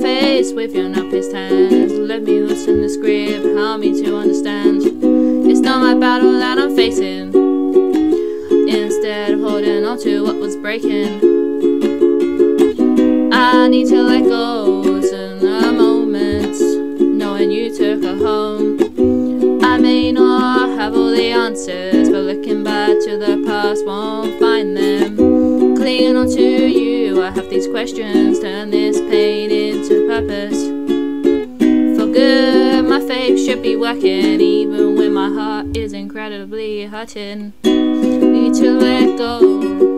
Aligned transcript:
face 0.00 0.52
with 0.52 0.74
your 0.74 0.88
numbest 0.88 1.32
hands. 1.32 1.92
Let 1.92 2.22
me 2.22 2.40
loosen 2.40 2.80
this 2.80 2.96
grip, 2.96 3.42
help 3.56 3.80
me 3.80 4.02
to 4.02 4.16
understand. 4.16 4.82
It's 5.50 5.60
not 5.60 5.80
my 5.80 5.94
battle 5.94 6.32
that 6.38 6.58
I'm 6.58 6.74
facing. 6.74 7.34
Instead, 8.68 9.32
of 9.32 9.40
holding 9.40 9.84
on 9.84 9.98
to 10.00 10.22
what 10.24 10.36
was 10.36 10.56
breaking. 10.56 11.20
I 13.32 13.68
need 13.68 13.88
to 13.88 14.02
let 14.02 14.24
go 14.24 14.82
in 14.82 15.40
the 15.40 15.72
moments, 15.72 16.60
knowing 17.00 17.50
you 17.50 17.74
took 17.76 18.02
her 18.02 18.16
home. 18.16 18.78
I 19.62 19.76
may 19.78 20.12
not 20.12 20.70
have 20.78 20.94
all 20.94 21.10
the 21.10 21.30
answers, 21.30 22.08
but 22.08 22.22
looking 22.22 22.64
back 22.64 22.98
to 23.04 23.18
the 23.18 23.42
past 23.46 23.84
won't 23.84 24.38
find 24.40 24.76
them. 24.76 25.16
Clinging 25.76 26.16
on 26.16 26.28
to 26.30 26.42
you, 26.42 27.22
I 27.22 27.30
have 27.30 27.50
these 27.50 27.66
questions, 27.66 28.38
turn 28.40 28.70
this 28.70 28.98
pain 29.00 29.39
should 33.50 33.62
be 33.62 33.74
working, 33.74 34.40
even 34.40 34.94
when 34.94 35.12
my 35.12 35.28
heart 35.28 35.76
is 35.76 35.92
incredibly 35.92 36.86
hurting. 36.86 37.52
Need 37.64 38.54
to 38.54 38.70
let 38.78 39.18
go, 39.18 39.89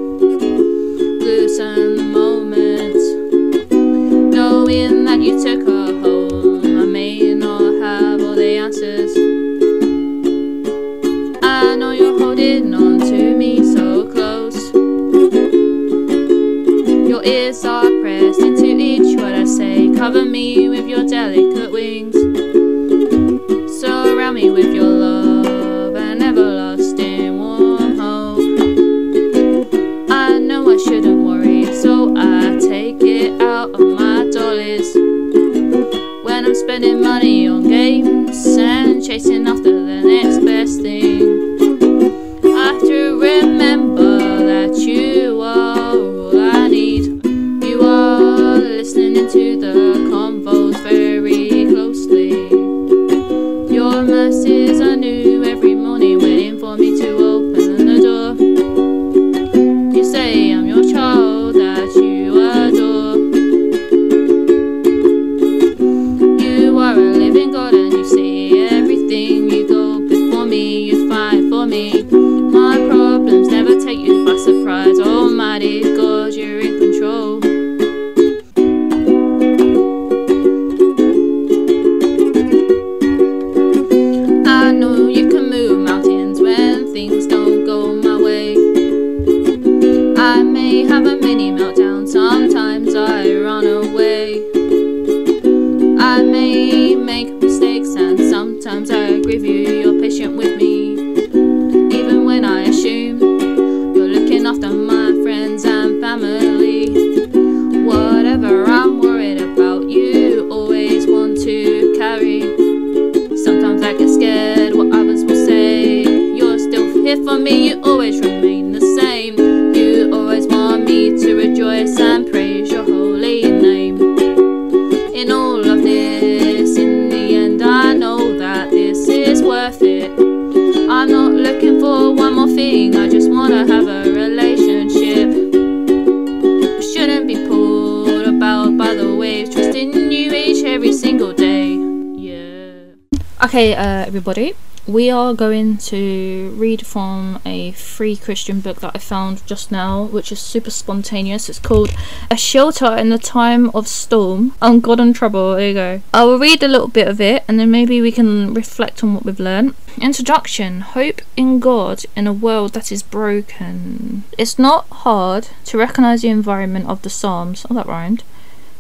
Okay, 143.53 143.75
uh, 143.75 144.07
everybody, 144.07 144.55
we 144.87 145.11
are 145.11 145.35
going 145.35 145.77
to 145.77 146.55
read 146.57 146.87
from 146.87 147.39
a 147.45 147.73
free 147.73 148.17
Christian 148.17 148.61
book 148.61 148.81
that 148.81 148.93
I 148.95 148.99
found 148.99 149.47
just 149.47 149.71
now, 149.71 150.05
which 150.05 150.33
is 150.33 150.41
super 150.41 150.71
spontaneous. 150.71 151.51
It's 151.51 151.59
called 151.59 151.95
A 152.31 152.37
Shelter 152.39 152.97
in 152.97 153.11
the 153.11 153.19
Time 153.19 153.69
of 153.75 153.89
Storm 153.89 154.55
on 154.63 154.81
God 154.81 155.01
and 155.01 155.15
Trouble. 155.15 155.55
There 155.55 155.69
you 155.69 155.75
go. 155.75 156.03
I 156.15 156.25
will 156.25 156.39
read 156.39 156.63
a 156.63 156.67
little 156.67 156.89
bit 156.89 157.07
of 157.07 157.21
it 157.21 157.45
and 157.47 157.61
then 157.61 157.71
maybe 157.71 158.01
we 158.01 158.11
can 158.11 158.55
reflect 158.55 159.05
on 159.05 159.13
what 159.13 159.27
we've 159.27 159.39
learned. 159.39 159.75
Introduction 160.01 160.81
Hope 160.81 161.21
in 161.37 161.61
God 161.61 162.07
in 162.17 162.27
a 162.27 162.33
world 162.33 162.73
that 162.73 162.91
is 162.91 163.03
broken. 163.03 164.25
It's 164.39 164.59
not 164.59 164.87
hard 164.89 165.49
to 165.67 165.77
recognize 165.77 166.23
the 166.23 166.29
environment 166.29 166.89
of 166.89 167.03
the 167.03 167.11
Psalms. 167.11 167.67
Oh, 167.69 167.75
that 167.75 167.85
rhymed. 167.87 168.25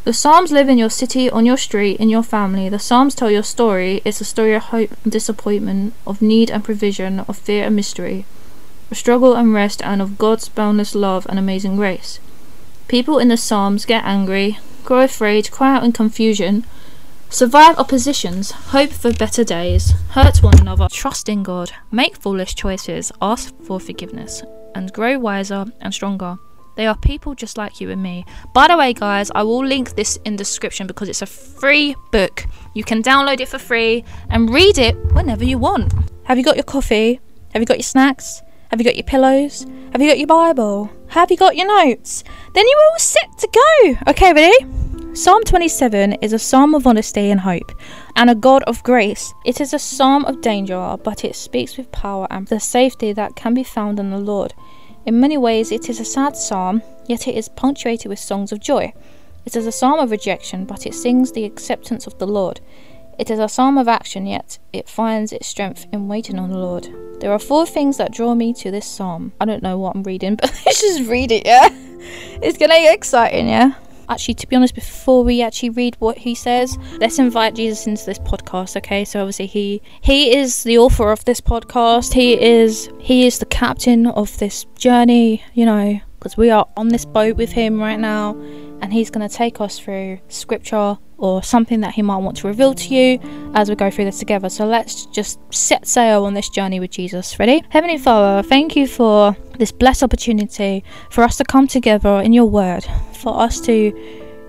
The 0.04 0.12
Psalms 0.12 0.50
live 0.50 0.68
in 0.68 0.78
your 0.78 0.90
city, 0.90 1.30
on 1.30 1.46
your 1.46 1.56
street, 1.56 2.00
in 2.00 2.08
your 2.08 2.24
family. 2.24 2.68
The 2.68 2.80
Psalms 2.80 3.14
tell 3.14 3.30
your 3.30 3.44
story. 3.44 4.02
It's 4.04 4.20
a 4.20 4.24
story 4.24 4.52
of 4.52 4.64
hope 4.64 4.90
and 5.04 5.12
disappointment, 5.12 5.94
of 6.04 6.20
need 6.20 6.50
and 6.50 6.64
provision, 6.64 7.20
of 7.20 7.38
fear 7.38 7.66
and 7.66 7.76
mystery, 7.76 8.26
of 8.90 8.96
struggle 8.96 9.36
and 9.36 9.54
rest, 9.54 9.80
and 9.84 10.02
of 10.02 10.18
God's 10.18 10.48
boundless 10.48 10.96
love 10.96 11.24
and 11.28 11.38
amazing 11.38 11.76
grace. 11.76 12.18
People 12.88 13.20
in 13.20 13.28
the 13.28 13.36
Psalms 13.36 13.84
get 13.84 14.04
angry, 14.04 14.58
grow 14.84 15.02
afraid, 15.04 15.52
cry 15.52 15.76
out 15.76 15.84
in 15.84 15.92
confusion, 15.92 16.66
survive 17.30 17.78
oppositions, 17.78 18.50
hope 18.50 18.90
for 18.90 19.12
better 19.12 19.44
days, 19.44 19.92
hurt 20.10 20.42
one 20.42 20.58
another, 20.58 20.88
trust 20.90 21.28
in 21.28 21.44
God, 21.44 21.70
make 21.92 22.16
foolish 22.16 22.56
choices, 22.56 23.12
ask 23.22 23.54
for 23.62 23.78
forgiveness, 23.78 24.42
and 24.74 24.92
grow 24.92 25.16
wiser 25.16 25.66
and 25.80 25.94
stronger. 25.94 26.40
They 26.76 26.86
are 26.86 26.96
people 26.96 27.34
just 27.34 27.58
like 27.58 27.80
you 27.80 27.90
and 27.90 28.02
me. 28.02 28.24
By 28.54 28.68
the 28.68 28.76
way, 28.76 28.92
guys, 28.92 29.30
I 29.34 29.42
will 29.42 29.64
link 29.64 29.94
this 29.94 30.18
in 30.24 30.34
the 30.34 30.38
description 30.38 30.86
because 30.86 31.08
it's 31.08 31.22
a 31.22 31.26
free 31.26 31.94
book. 32.10 32.46
You 32.74 32.84
can 32.84 33.02
download 33.02 33.40
it 33.40 33.48
for 33.48 33.58
free 33.58 34.04
and 34.30 34.50
read 34.50 34.78
it 34.78 34.96
whenever 35.12 35.44
you 35.44 35.58
want. 35.58 35.92
Have 36.24 36.38
you 36.38 36.44
got 36.44 36.56
your 36.56 36.64
coffee? 36.64 37.20
Have 37.52 37.60
you 37.60 37.66
got 37.66 37.76
your 37.78 37.82
snacks? 37.82 38.42
Have 38.70 38.80
you 38.80 38.84
got 38.84 38.96
your 38.96 39.04
pillows? 39.04 39.66
Have 39.92 40.00
you 40.00 40.08
got 40.08 40.18
your 40.18 40.26
Bible? 40.26 40.90
Have 41.08 41.30
you 41.30 41.36
got 41.36 41.56
your 41.56 41.66
notes? 41.66 42.24
Then 42.54 42.64
you're 42.66 42.90
all 42.90 42.98
set 42.98 43.36
to 43.38 43.48
go. 43.52 43.98
Okay, 44.08 44.32
ready? 44.32 45.14
Psalm 45.14 45.42
27 45.44 46.14
is 46.22 46.32
a 46.32 46.38
psalm 46.38 46.74
of 46.74 46.86
honesty 46.86 47.30
and 47.30 47.40
hope, 47.40 47.70
and 48.16 48.30
a 48.30 48.34
God 48.34 48.62
of 48.62 48.82
grace. 48.82 49.34
It 49.44 49.60
is 49.60 49.74
a 49.74 49.78
psalm 49.78 50.24
of 50.24 50.40
danger, 50.40 50.96
but 51.04 51.22
it 51.22 51.36
speaks 51.36 51.76
with 51.76 51.92
power 51.92 52.26
and 52.30 52.46
the 52.46 52.58
safety 52.58 53.12
that 53.12 53.36
can 53.36 53.52
be 53.52 53.62
found 53.62 54.00
in 54.00 54.08
the 54.08 54.16
Lord. 54.16 54.54
In 55.04 55.18
many 55.18 55.36
ways, 55.36 55.72
it 55.72 55.88
is 55.88 55.98
a 55.98 56.04
sad 56.04 56.36
psalm, 56.36 56.82
yet 57.06 57.26
it 57.26 57.34
is 57.34 57.48
punctuated 57.48 58.08
with 58.08 58.18
songs 58.18 58.52
of 58.52 58.60
joy. 58.60 58.92
It 59.44 59.56
is 59.56 59.66
a 59.66 59.72
psalm 59.72 59.98
of 59.98 60.12
rejection, 60.12 60.64
but 60.64 60.86
it 60.86 60.94
sings 60.94 61.32
the 61.32 61.44
acceptance 61.44 62.06
of 62.06 62.18
the 62.18 62.26
Lord. 62.26 62.60
It 63.18 63.28
is 63.28 63.40
a 63.40 63.48
psalm 63.48 63.76
of 63.78 63.88
action, 63.88 64.26
yet 64.26 64.58
it 64.72 64.88
finds 64.88 65.32
its 65.32 65.48
strength 65.48 65.86
in 65.92 66.08
waiting 66.08 66.38
on 66.38 66.50
the 66.50 66.58
Lord. 66.58 66.88
There 67.20 67.32
are 67.32 67.38
four 67.38 67.66
things 67.66 67.96
that 67.96 68.12
draw 68.12 68.34
me 68.34 68.52
to 68.54 68.70
this 68.70 68.86
psalm. 68.86 69.32
I 69.40 69.44
don't 69.44 69.62
know 69.62 69.76
what 69.76 69.96
I'm 69.96 70.02
reading, 70.04 70.36
but 70.40 70.52
let's 70.64 70.80
just 70.80 71.08
read 71.10 71.32
it, 71.32 71.44
yeah? 71.44 71.68
It's 72.40 72.58
gonna 72.58 72.74
get 72.74 72.94
exciting, 72.94 73.48
yeah? 73.48 73.74
Actually, 74.12 74.34
to 74.34 74.46
be 74.46 74.56
honest, 74.56 74.74
before 74.74 75.24
we 75.24 75.40
actually 75.40 75.70
read 75.70 75.96
what 75.98 76.18
he 76.18 76.34
says, 76.34 76.76
let's 76.98 77.18
invite 77.18 77.54
Jesus 77.54 77.86
into 77.86 78.04
this 78.04 78.18
podcast, 78.18 78.76
okay? 78.76 79.06
So 79.06 79.20
obviously 79.20 79.46
he 79.46 79.80
he 80.02 80.36
is 80.36 80.64
the 80.64 80.76
author 80.76 81.10
of 81.10 81.24
this 81.24 81.40
podcast. 81.40 82.12
He 82.12 82.38
is 82.38 82.90
he 83.00 83.26
is 83.26 83.38
the 83.38 83.46
captain 83.46 84.06
of 84.06 84.36
this 84.36 84.66
journey, 84.76 85.42
you 85.54 85.64
know, 85.64 85.98
because 86.18 86.36
we 86.36 86.50
are 86.50 86.68
on 86.76 86.88
this 86.88 87.06
boat 87.06 87.36
with 87.36 87.52
him 87.52 87.80
right 87.80 87.98
now 87.98 88.36
and 88.82 88.92
he's 88.92 89.10
going 89.10 89.26
to 89.26 89.34
take 89.34 89.62
us 89.62 89.78
through 89.78 90.18
scripture 90.28 90.98
or 91.22 91.40
something 91.40 91.80
that 91.80 91.94
he 91.94 92.02
might 92.02 92.16
want 92.16 92.36
to 92.36 92.48
reveal 92.48 92.74
to 92.74 92.94
you 92.94 93.18
as 93.54 93.70
we 93.70 93.76
go 93.76 93.88
through 93.90 94.04
this 94.04 94.18
together. 94.18 94.48
So 94.48 94.66
let's 94.66 95.06
just 95.06 95.38
set 95.54 95.86
sail 95.86 96.24
on 96.24 96.34
this 96.34 96.48
journey 96.48 96.80
with 96.80 96.90
Jesus. 96.90 97.38
Ready? 97.38 97.62
Heavenly 97.68 97.96
Father, 97.96 98.46
thank 98.46 98.74
you 98.74 98.88
for 98.88 99.36
this 99.56 99.70
blessed 99.70 100.02
opportunity 100.02 100.82
for 101.10 101.22
us 101.22 101.36
to 101.36 101.44
come 101.44 101.68
together 101.68 102.20
in 102.20 102.32
your 102.32 102.46
word, 102.46 102.84
for 103.12 103.40
us 103.40 103.60
to 103.62 103.92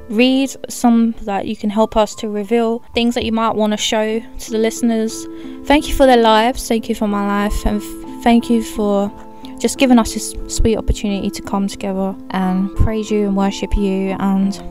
read 0.10 0.50
some 0.68 1.12
that 1.22 1.46
you 1.46 1.56
can 1.56 1.70
help 1.70 1.96
us 1.96 2.16
to 2.16 2.28
reveal 2.28 2.80
things 2.96 3.14
that 3.14 3.24
you 3.24 3.32
might 3.32 3.56
want 3.56 3.72
to 3.72 3.78
show 3.78 4.20
to 4.40 4.52
the 4.52 4.58
listeners. 4.58 5.28
Thank 5.66 5.88
you 5.88 5.94
for 5.94 6.08
their 6.08 6.18
lives. 6.18 6.68
Thank 6.68 6.90
you 6.90 6.96
for 6.96 7.08
my 7.08 7.26
life. 7.46 7.66
And 7.68 7.84
thank 8.24 8.50
you 8.50 8.64
for 8.64 9.12
just 9.60 9.78
giving 9.78 10.00
us 10.00 10.16
this 10.16 10.36
sweet 10.48 10.78
opportunity 10.78 11.30
to 11.30 11.42
come 11.44 11.68
together 11.68 12.16
and 12.32 12.76
praise 12.78 13.12
you 13.12 13.28
and 13.28 13.38
worship 13.38 13.78
you 13.78 14.16
and 14.20 14.62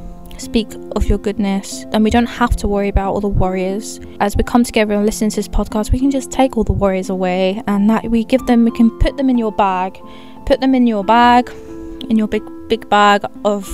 speak 0.42 0.68
of 0.96 1.06
your 1.06 1.18
goodness 1.18 1.84
and 1.92 2.04
we 2.04 2.10
don't 2.10 2.26
have 2.26 2.56
to 2.56 2.68
worry 2.68 2.88
about 2.88 3.12
all 3.12 3.20
the 3.20 3.28
worries. 3.28 4.00
As 4.20 4.36
we 4.36 4.42
come 4.42 4.64
together 4.64 4.94
and 4.94 5.06
listen 5.06 5.30
to 5.30 5.36
this 5.36 5.48
podcast 5.48 5.92
we 5.92 5.98
can 5.98 6.10
just 6.10 6.30
take 6.30 6.56
all 6.56 6.64
the 6.64 6.72
worries 6.72 7.08
away 7.08 7.62
and 7.66 7.88
that 7.88 8.10
we 8.10 8.24
give 8.24 8.44
them 8.46 8.64
we 8.64 8.70
can 8.72 8.90
put 8.98 9.16
them 9.16 9.30
in 9.30 9.38
your 9.38 9.52
bag. 9.52 9.98
Put 10.46 10.60
them 10.60 10.74
in 10.74 10.86
your 10.86 11.04
bag 11.04 11.50
in 12.10 12.16
your 12.16 12.28
big 12.28 12.42
big 12.68 12.88
bag 12.88 13.24
of 13.44 13.68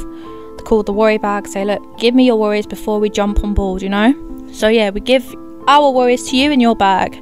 called 0.64 0.86
the 0.86 0.92
worry 0.92 1.18
bag. 1.18 1.46
Say 1.46 1.64
look 1.64 1.82
give 1.98 2.14
me 2.14 2.26
your 2.26 2.36
worries 2.36 2.66
before 2.66 3.00
we 3.00 3.08
jump 3.10 3.42
on 3.42 3.54
board 3.54 3.82
you 3.82 3.88
know? 3.88 4.12
So 4.52 4.68
yeah 4.68 4.90
we 4.90 5.00
give 5.00 5.34
our 5.66 5.90
worries 5.90 6.28
to 6.30 6.36
you 6.36 6.50
in 6.50 6.60
your 6.60 6.76
bag 6.76 7.16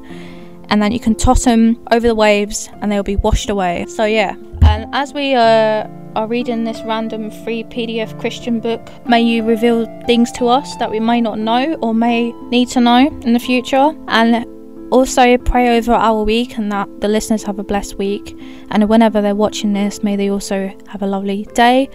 and 0.68 0.82
then 0.82 0.90
you 0.90 0.98
can 1.00 1.14
toss 1.14 1.44
them 1.44 1.78
over 1.92 2.06
the 2.08 2.14
waves 2.14 2.68
and 2.80 2.90
they'll 2.90 3.02
be 3.02 3.16
washed 3.16 3.48
away. 3.48 3.86
So 3.88 4.04
yeah 4.04 4.34
and 4.62 4.92
as 4.92 5.14
we 5.14 5.34
uh 5.34 5.86
are 6.16 6.26
reading 6.26 6.64
this 6.64 6.80
random 6.86 7.30
free 7.44 7.62
PDF 7.64 8.18
Christian 8.18 8.58
book, 8.58 8.80
may 9.06 9.20
you 9.20 9.42
reveal 9.42 9.84
things 10.06 10.32
to 10.32 10.48
us 10.48 10.74
that 10.76 10.90
we 10.90 10.98
may 10.98 11.20
not 11.20 11.38
know 11.38 11.74
or 11.82 11.92
may 11.92 12.32
need 12.48 12.70
to 12.70 12.80
know 12.80 13.06
in 13.20 13.34
the 13.34 13.38
future. 13.38 13.94
And 14.08 14.46
also 14.90 15.36
pray 15.36 15.76
over 15.76 15.92
our 15.92 16.22
week 16.22 16.56
and 16.56 16.72
that 16.72 16.88
the 17.02 17.08
listeners 17.08 17.42
have 17.42 17.58
a 17.58 17.62
blessed 17.62 17.98
week. 17.98 18.34
And 18.70 18.88
whenever 18.88 19.20
they're 19.20 19.34
watching 19.34 19.74
this, 19.74 20.02
may 20.02 20.16
they 20.16 20.30
also 20.30 20.74
have 20.88 21.02
a 21.02 21.06
lovely 21.06 21.46
day 21.52 21.90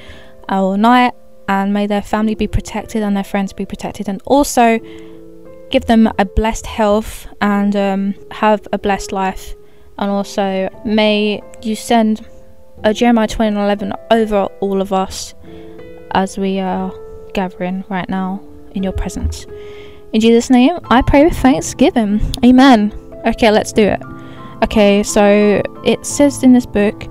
or 0.48 0.78
night. 0.78 1.14
And 1.48 1.74
may 1.74 1.88
their 1.88 2.04
family 2.04 2.36
be 2.36 2.48
protected 2.48 3.02
and 3.02 3.18
their 3.18 3.24
friends 3.24 3.54
be 3.54 3.66
protected. 3.66 4.08
And 4.08 4.22
also 4.26 4.80
give 5.72 5.86
them 5.86 6.08
a 6.20 6.26
blessed 6.26 6.68
health 6.68 7.28
and 7.42 7.76
um, 7.76 8.14
have 8.30 8.68
a 8.72 8.78
blessed 8.78 9.12
life. 9.12 9.56
And 9.98 10.12
also, 10.12 10.70
may 10.86 11.42
you 11.64 11.76
send 11.76 12.26
a 12.84 12.94
Jeremiah 12.94 13.28
2011 13.28 13.94
over 14.12 14.44
all 14.60 14.82
of 14.82 14.92
us 14.92 15.34
as 16.12 16.38
we 16.38 16.60
are 16.60 16.94
gathering 17.34 17.84
right 17.90 18.10
now 18.10 18.42
in 18.72 18.84
your 18.84 18.94
presence. 18.94 19.46
In 20.14 20.22
Jesus' 20.22 20.50
name, 20.50 20.80
I 20.86 21.02
pray 21.02 21.24
with 21.24 21.38
thanksgiving. 21.38 22.22
Amen. 22.44 22.94
Okay, 23.26 23.52
let's 23.52 23.72
do 23.72 23.84
it. 23.84 24.02
Okay, 24.64 25.04
so 25.04 25.62
it 25.86 26.06
says 26.06 26.44
in 26.44 26.54
this 26.54 26.66
book, 26.66 27.04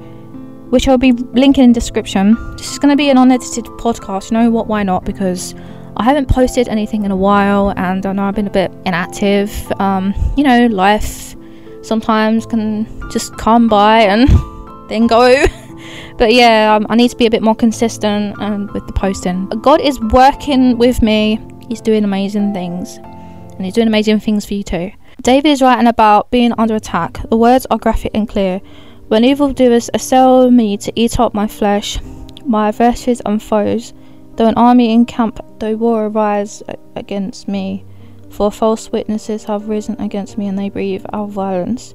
which 0.70 0.86
I'll 0.86 0.98
be 0.98 1.12
linking 1.12 1.64
in 1.64 1.72
description. 1.72 2.36
This 2.56 2.70
is 2.70 2.78
going 2.78 2.90
to 2.90 2.96
be 2.96 3.10
an 3.10 3.18
unedited 3.18 3.64
podcast. 3.78 4.30
You 4.30 4.38
know 4.38 4.50
what? 4.50 4.66
Why 4.66 4.82
not? 4.82 5.04
Because 5.04 5.54
I 5.96 6.04
haven't 6.04 6.28
posted 6.28 6.68
anything 6.68 7.04
in 7.04 7.10
a 7.10 7.16
while, 7.16 7.72
and 7.76 8.04
I 8.06 8.12
know 8.12 8.24
I've 8.24 8.34
been 8.34 8.46
a 8.46 8.50
bit 8.50 8.70
inactive. 8.86 9.50
Um, 9.80 10.14
you 10.36 10.44
know, 10.44 10.66
life 10.66 11.34
sometimes 11.82 12.46
can 12.46 12.86
just 13.10 13.36
come 13.36 13.68
by 13.68 14.02
and 14.02 14.28
then 14.90 15.06
go. 15.06 15.46
but 16.18 16.34
yeah, 16.34 16.74
um, 16.74 16.86
I 16.90 16.96
need 16.96 17.10
to 17.10 17.16
be 17.16 17.26
a 17.26 17.30
bit 17.30 17.42
more 17.42 17.54
consistent 17.54 18.38
um, 18.40 18.66
with 18.74 18.86
the 18.86 18.92
posting. 18.92 19.48
God 19.48 19.80
is 19.80 19.98
working 19.98 20.76
with 20.76 21.00
me. 21.00 21.40
He's 21.68 21.80
doing 21.80 22.04
amazing 22.04 22.52
things, 22.52 22.98
and 22.98 23.64
He's 23.64 23.74
doing 23.74 23.88
amazing 23.88 24.20
things 24.20 24.44
for 24.44 24.54
you 24.54 24.62
too. 24.62 24.92
David 25.22 25.50
is 25.50 25.62
writing 25.62 25.86
about 25.86 26.30
being 26.30 26.52
under 26.58 26.74
attack. 26.76 27.18
The 27.30 27.36
words 27.36 27.66
are 27.70 27.78
graphic 27.78 28.12
and 28.14 28.28
clear. 28.28 28.60
When 29.08 29.24
evildoers 29.24 29.90
assail 29.92 30.50
me 30.50 30.76
to 30.78 30.92
eat 30.94 31.18
up 31.18 31.34
my 31.34 31.46
flesh, 31.46 31.98
my 32.44 32.68
adversaries 32.68 33.20
and 33.26 33.42
foes, 33.42 33.92
though 34.36 34.46
an 34.46 34.54
army 34.54 34.92
encamp, 34.92 35.40
though 35.58 35.76
war 35.76 36.06
arise 36.06 36.62
against 36.96 37.48
me, 37.48 37.84
for 38.30 38.50
false 38.50 38.90
witnesses 38.92 39.44
have 39.44 39.68
risen 39.68 40.00
against 40.00 40.38
me 40.38 40.46
and 40.46 40.58
they 40.58 40.70
breathe 40.70 41.04
out 41.12 41.30
violence. 41.30 41.94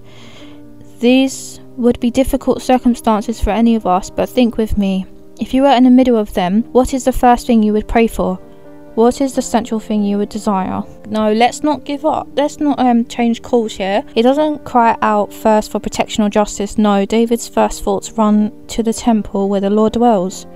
These 1.00 1.62
would 1.78 2.00
be 2.00 2.12
difficult 2.12 2.62
circumstances 2.62 3.40
for 3.42 3.50
any 3.50 3.76
of 3.76 3.86
us, 3.86 4.10
but 4.10 4.30
think 4.30 4.58
with 4.58 4.78
me. 4.78 5.06
If 5.40 5.54
you 5.54 5.64
were 5.64 5.76
in 5.76 5.84
the 5.84 5.90
middle 5.90 6.18
of 6.18 6.34
them, 6.34 6.64
what 6.72 6.94
is 6.94 7.04
the 7.04 7.12
first 7.12 7.46
thing 7.46 7.62
you 7.62 7.74
would 7.74 7.88
pray 7.88 8.08
for? 8.08 8.40
What 8.96 9.20
is 9.20 9.36
the 9.36 9.42
central 9.42 9.82
thing 9.82 10.04
you 10.04 10.18
would 10.18 10.30
desire? 10.30 10.82
No, 11.10 11.34
let's 11.34 11.64
not 11.64 11.84
give 11.84 12.06
up. 12.06 12.30
Let's 12.36 12.62
not 12.62 12.80
um, 12.80 13.04
change 13.06 13.42
course 13.42 13.76
here. 13.76 14.06
He 14.14 14.22
doesn't 14.22 14.64
cry 14.64 14.98
out 15.02 15.34
first 15.34 15.70
for 15.70 15.82
protection 15.82 16.24
or 16.24 16.30
justice. 16.30 16.78
No, 16.78 17.06
David's 17.06 17.50
first 17.50 17.84
thoughts 17.84 18.12
run 18.14 18.54
to 18.68 18.82
the 18.82 18.94
temple 18.94 19.50
where 19.50 19.60
the 19.60 19.70
Lord 19.70 19.94
dwells. 19.94 20.48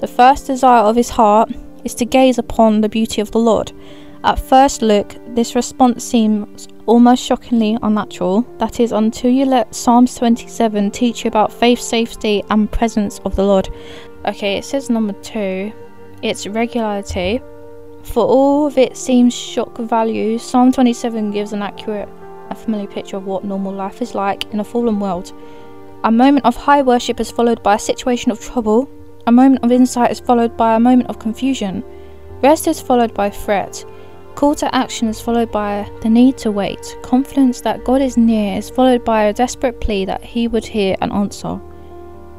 The 0.00 0.08
first 0.08 0.48
desire 0.48 0.82
of 0.82 0.96
his 0.96 1.10
heart 1.10 1.52
is 1.84 1.94
to 1.94 2.04
gaze 2.04 2.38
upon 2.38 2.80
the 2.80 2.88
beauty 2.88 3.20
of 3.20 3.30
the 3.30 3.38
Lord. 3.38 3.70
At 4.24 4.40
first 4.40 4.82
look, 4.82 5.14
this 5.28 5.54
response 5.54 6.02
seems 6.02 6.66
almost 6.86 7.22
shockingly 7.22 7.78
unnatural. 7.82 8.42
That 8.58 8.80
is, 8.80 8.92
until 8.92 9.30
you 9.30 9.44
let 9.44 9.74
Psalms 9.74 10.14
27 10.16 10.90
teach 10.90 11.24
you 11.24 11.28
about 11.28 11.52
faith, 11.52 11.80
safety, 11.80 12.42
and 12.50 12.70
presence 12.70 13.20
of 13.24 13.36
the 13.36 13.44
Lord. 13.44 13.68
Okay, 14.26 14.56
it 14.56 14.64
says 14.64 14.90
number 14.90 15.12
two, 15.14 15.72
it's 16.22 16.46
regularity. 16.46 17.40
For 18.04 18.24
all 18.24 18.66
of 18.66 18.78
it 18.78 18.96
seems 18.96 19.34
shock 19.34 19.78
value, 19.78 20.38
Psalm 20.38 20.72
27 20.72 21.30
gives 21.30 21.52
an 21.52 21.62
accurate 21.62 22.08
and 22.48 22.58
familiar 22.58 22.86
picture 22.86 23.16
of 23.16 23.26
what 23.26 23.44
normal 23.44 23.72
life 23.72 24.02
is 24.02 24.14
like 24.14 24.44
in 24.52 24.60
a 24.60 24.64
fallen 24.64 25.00
world. 25.00 25.32
A 26.04 26.10
moment 26.10 26.44
of 26.44 26.54
high 26.54 26.82
worship 26.82 27.18
is 27.18 27.30
followed 27.30 27.62
by 27.62 27.76
a 27.76 27.78
situation 27.78 28.30
of 28.30 28.40
trouble. 28.40 28.90
A 29.26 29.32
moment 29.32 29.64
of 29.64 29.72
insight 29.72 30.10
is 30.10 30.20
followed 30.20 30.54
by 30.56 30.74
a 30.74 30.80
moment 30.80 31.08
of 31.08 31.18
confusion. 31.18 31.82
Rest 32.42 32.66
is 32.66 32.80
followed 32.80 33.14
by 33.14 33.30
threat. 33.30 33.84
Call 34.34 34.54
to 34.56 34.74
action 34.74 35.08
is 35.08 35.20
followed 35.20 35.52
by 35.52 35.88
the 36.02 36.10
need 36.10 36.36
to 36.38 36.50
wait. 36.50 36.96
Confidence 37.02 37.60
that 37.60 37.84
God 37.84 38.02
is 38.02 38.16
near 38.16 38.58
is 38.58 38.68
followed 38.68 39.04
by 39.04 39.24
a 39.24 39.32
desperate 39.32 39.80
plea 39.80 40.04
that 40.06 40.22
He 40.22 40.48
would 40.48 40.66
hear 40.66 40.96
and 41.00 41.12
answer. 41.12 41.60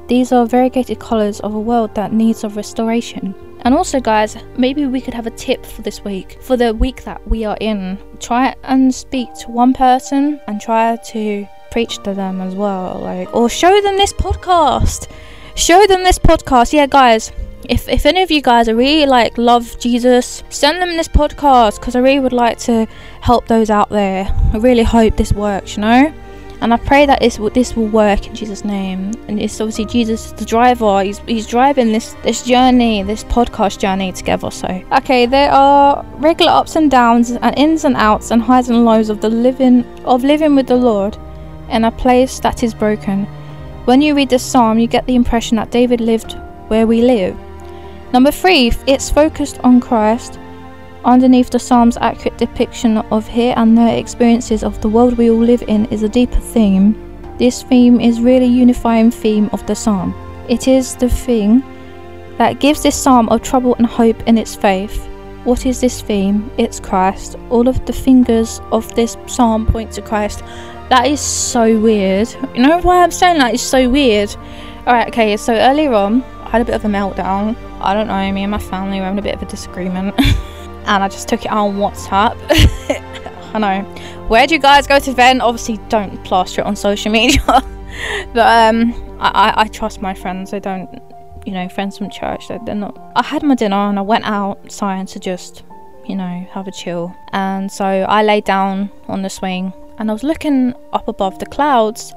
These 0.08 0.32
are 0.32 0.46
variegated 0.46 1.00
colours 1.00 1.40
of 1.40 1.56
a 1.56 1.60
world 1.60 1.96
that 1.96 2.14
needs 2.14 2.44
of 2.44 2.58
restoration. 2.58 3.34
And 3.62 3.74
also, 3.74 4.00
guys, 4.00 4.38
maybe 4.58 4.86
we 4.86 5.02
could 5.02 5.16
have 5.16 5.26
a 5.26 5.32
tip 5.32 5.66
for 5.66 5.82
this 5.82 6.04
week, 6.04 6.38
for 6.42 6.56
the 6.56 6.74
week 6.74 7.04
that 7.06 7.28
we 7.28 7.46
are 7.46 7.58
in. 7.60 7.98
Try 8.20 8.56
and 8.64 8.94
speak 8.94 9.34
to 9.40 9.50
one 9.50 9.74
person 9.74 10.40
and 10.48 10.62
try 10.62 10.98
to 10.98 11.48
preach 11.72 11.98
to 12.04 12.14
them 12.14 12.42
as 12.42 12.54
well, 12.54 13.00
like, 13.00 13.34
or 13.34 13.50
show 13.50 13.82
them 13.82 13.98
this 13.98 14.14
podcast. 14.14 15.10
Show 15.56 15.88
them 15.88 16.04
this 16.04 16.20
podcast. 16.20 16.74
Yeah, 16.74 16.86
guys, 16.86 17.32
if, 17.70 17.88
if 17.88 18.06
any 18.06 18.22
of 18.22 18.32
you 18.32 18.42
guys 18.42 18.68
are 18.68 18.76
really 18.76 19.06
like 19.06 19.38
love 19.38 19.78
Jesus, 19.80 20.44
send 20.50 20.82
them 20.82 20.98
this 20.98 21.08
podcast 21.08 21.80
because 21.80 21.96
I 21.96 22.00
really 22.00 22.20
would 22.20 22.34
like 22.34 22.58
to 22.60 22.88
help 23.22 23.48
those 23.48 23.70
out 23.70 23.90
there. 23.90 24.28
I 24.54 24.58
really 24.58 24.84
hope 24.84 25.18
this 25.18 25.34
works, 25.34 25.78
you 25.78 25.82
know. 25.82 26.14
And 26.62 26.74
I 26.74 26.78
pray 26.78 27.06
that 27.06 27.20
this 27.20 27.38
will, 27.38 27.50
this 27.50 27.76
will 27.76 27.88
work 27.88 28.28
in 28.28 28.34
Jesus' 28.34 28.64
name. 28.64 29.12
And 29.28 29.40
it's 29.40 29.60
obviously 29.60 29.86
Jesus, 29.86 30.28
is 30.28 30.34
the 30.34 30.46
driver. 30.46 31.04
He's, 31.04 31.20
he's 31.20 31.48
driving 31.48 31.92
this 31.92 32.16
this 32.24 32.44
journey, 32.44 33.04
this 33.04 33.24
podcast 33.26 33.80
journey 33.80 34.12
together. 34.12 34.50
So 34.50 34.68
okay, 34.94 35.26
there 35.26 35.52
are 35.52 36.04
regular 36.16 36.52
ups 36.52 36.76
and 36.76 36.90
downs, 36.90 37.32
and 37.32 37.58
ins 37.58 37.86
and 37.86 37.96
outs, 37.96 38.32
and 38.32 38.42
highs 38.42 38.70
and 38.70 38.86
lows 38.86 39.10
of 39.10 39.22
the 39.22 39.30
living 39.30 39.86
of 40.06 40.24
living 40.24 40.56
with 40.56 40.68
the 40.68 40.78
Lord 40.78 41.18
in 41.70 41.84
a 41.84 41.92
place 41.92 42.40
that 42.40 42.64
is 42.64 42.74
broken. 42.74 43.26
When 43.86 44.02
you 44.02 44.16
read 44.16 44.30
this 44.30 44.44
psalm, 44.44 44.80
you 44.80 44.88
get 44.88 45.06
the 45.06 45.16
impression 45.16 45.58
that 45.58 45.72
David 45.72 46.02
lived 46.02 46.36
where 46.70 46.88
we 46.88 47.02
live 47.02 47.38
Number 48.16 48.32
three, 48.32 48.72
it's 48.88 49.10
focused 49.10 49.60
on 49.60 49.82
Christ. 49.82 50.40
Underneath 51.04 51.50
the 51.50 51.60
Psalm's 51.60 51.98
accurate 51.98 52.38
depiction 52.38 53.00
of 53.00 53.28
here 53.28 53.54
and 53.58 53.78
there 53.78 53.98
experiences 53.98 54.64
of 54.64 54.80
the 54.80 54.88
world 54.88 55.18
we 55.18 55.30
all 55.30 55.44
live 55.44 55.64
in 55.64 55.84
is 55.88 56.02
a 56.02 56.08
deeper 56.08 56.40
theme. 56.40 56.96
This 57.38 57.64
theme 57.64 58.00
is 58.00 58.22
really 58.22 58.46
unifying 58.46 59.12
theme 59.12 59.50
of 59.52 59.68
the 59.68 59.76
Psalm. 59.76 60.16
It 60.48 60.70
is 60.70 60.96
the 60.96 61.10
thing 61.10 61.62
that 62.38 62.62
gives 62.62 62.84
this 62.84 62.96
Psalm 62.96 63.28
of 63.28 63.42
trouble 63.42 63.76
and 63.76 63.86
hope 63.86 64.26
in 64.30 64.38
its 64.38 64.56
faith. 64.56 65.06
What 65.44 65.66
is 65.66 65.82
this 65.82 66.00
theme? 66.00 66.50
It's 66.58 66.80
Christ. 66.80 67.36
All 67.50 67.68
of 67.68 67.86
the 67.86 67.92
fingers 67.92 68.62
of 68.72 68.96
this 68.96 69.18
psalm 69.28 69.68
point 69.68 69.92
to 69.92 70.02
Christ. 70.02 70.40
That 70.88 71.06
is 71.08 71.20
so 71.20 71.78
weird. 71.82 72.30
You 72.56 72.62
know 72.66 72.80
why 72.80 73.04
I'm 73.04 73.12
saying 73.12 73.40
that 73.40 73.56
is 73.56 73.62
so 73.62 73.90
weird? 73.90 74.34
Alright, 74.88 75.10
okay, 75.10 75.36
so 75.36 75.54
earlier 75.54 75.94
on, 75.94 76.24
I 76.46 76.52
had 76.52 76.62
a 76.62 76.66
bit 76.66 76.76
of 76.76 76.86
a 76.86 76.88
meltdown. 76.88 77.58
I 77.86 77.94
don't 77.94 78.08
know, 78.08 78.32
me 78.32 78.44
and 78.44 78.52
my 78.52 78.60
family 78.60 79.00
were 79.00 79.06
having 79.06 79.20
a 79.20 79.22
bit 79.22 79.36
of 79.36 79.42
a 79.42 79.46
disagreement. 79.46 80.16
and 80.20 81.04
I 81.04 81.08
just 81.08 81.28
took 81.28 81.46
it 81.46 81.52
on 81.52 81.76
WhatsApp. 81.76 82.36
I 83.54 83.60
know. 83.60 83.82
Where 84.28 84.48
do 84.48 84.56
you 84.56 84.60
guys 84.60 84.88
go 84.88 85.00
to 85.00 85.12
vent? 85.14 85.42
Obviously, 85.42 85.78
don't 85.90 86.24
plaster 86.24 86.62
it 86.62 86.68
on 86.68 86.76
social 86.76 87.12
media. 87.12 87.42
but 87.46 88.38
um, 88.38 88.94
I, 89.20 89.30
I, 89.30 89.54
I 89.64 89.68
trust 89.68 90.02
my 90.02 90.14
friends. 90.14 90.54
I 90.54 90.60
don't, 90.60 90.90
you 91.46 91.54
know, 91.54 91.70
friends 91.70 91.98
from 91.98 92.10
church. 92.10 92.48
They're, 92.48 92.60
they're 92.66 92.76
not. 92.76 92.98
I 93.16 93.24
had 93.24 93.44
my 93.44 93.56
dinner 93.56 93.76
and 93.76 93.98
I 93.98 94.02
went 94.02 94.26
outside 94.26 95.08
to 95.10 95.20
just, 95.20 95.64
you 96.06 96.16
know, 96.16 96.48
have 96.52 96.68
a 96.68 96.72
chill. 96.72 97.16
And 97.34 97.72
so 97.72 97.86
I 97.86 98.24
lay 98.24 98.42
down 98.42 98.92
on 99.08 99.22
the 99.22 99.30
swing 99.30 99.74
and 99.98 100.10
I 100.10 100.14
was 100.14 100.24
looking 100.24 100.74
up 100.94 101.08
above 101.08 101.40
the 101.40 101.46
clouds, 101.46 102.14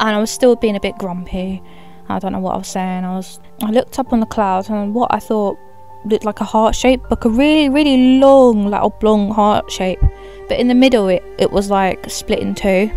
and 0.00 0.10
I 0.10 0.18
was 0.18 0.30
still 0.30 0.56
being 0.56 0.76
a 0.76 0.80
bit 0.80 0.98
grumpy. 0.98 1.62
I 2.08 2.18
don't 2.18 2.32
know 2.32 2.40
what 2.40 2.54
I 2.54 2.58
was 2.58 2.68
saying. 2.68 3.04
I 3.04 3.16
was. 3.16 3.40
I 3.64 3.70
looked 3.70 4.00
up 4.00 4.12
on 4.12 4.18
the 4.18 4.26
clouds 4.26 4.68
and 4.68 4.92
what 4.92 5.14
I 5.14 5.20
thought 5.20 5.56
looked 6.04 6.24
like 6.24 6.40
a 6.40 6.44
heart 6.44 6.74
shape, 6.74 7.08
like 7.10 7.24
a 7.24 7.28
really, 7.28 7.68
really 7.68 8.18
long, 8.18 8.66
like 8.66 8.82
oblong 8.82 9.30
heart 9.30 9.70
shape. 9.70 10.00
But 10.48 10.58
in 10.58 10.66
the 10.66 10.74
middle, 10.74 11.06
it, 11.08 11.22
it 11.38 11.52
was 11.52 11.70
like 11.70 12.10
split 12.10 12.40
in 12.40 12.56
two. 12.56 12.90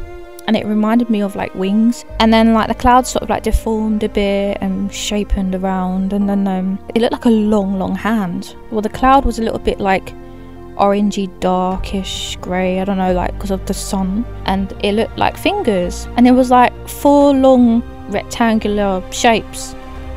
And 0.47 0.55
it 0.57 0.65
reminded 0.65 1.09
me 1.09 1.21
of 1.21 1.35
like 1.35 1.53
wings. 1.53 2.03
And 2.19 2.33
then 2.33 2.53
like 2.55 2.67
the 2.67 2.73
clouds 2.73 3.09
sort 3.09 3.21
of 3.21 3.29
like 3.29 3.43
deformed 3.43 4.03
a 4.03 4.09
bit 4.09 4.57
and 4.61 4.91
shapened 4.91 5.53
around. 5.53 6.13
And 6.13 6.27
then 6.27 6.47
um, 6.47 6.79
it 6.95 7.01
looked 7.01 7.13
like 7.13 7.25
a 7.25 7.29
long, 7.29 7.77
long 7.77 7.95
hand. 7.95 8.55
Well, 8.71 8.81
the 8.81 8.89
cloud 8.89 9.23
was 9.23 9.37
a 9.37 9.43
little 9.43 9.59
bit 9.59 9.79
like 9.79 10.13
orangey, 10.77 11.27
darkish 11.41 12.37
grey. 12.37 12.79
I 12.79 12.85
don't 12.85 12.97
know, 12.97 13.13
like 13.13 13.33
because 13.33 13.51
of 13.51 13.63
the 13.67 13.73
sun. 13.75 14.25
And 14.45 14.71
it 14.83 14.93
looked 14.93 15.17
like 15.19 15.37
fingers. 15.37 16.07
And 16.17 16.27
it 16.27 16.31
was 16.31 16.49
like 16.49 16.73
four 16.89 17.35
long 17.35 17.83
rectangular 18.09 19.03
shapes 19.11 19.75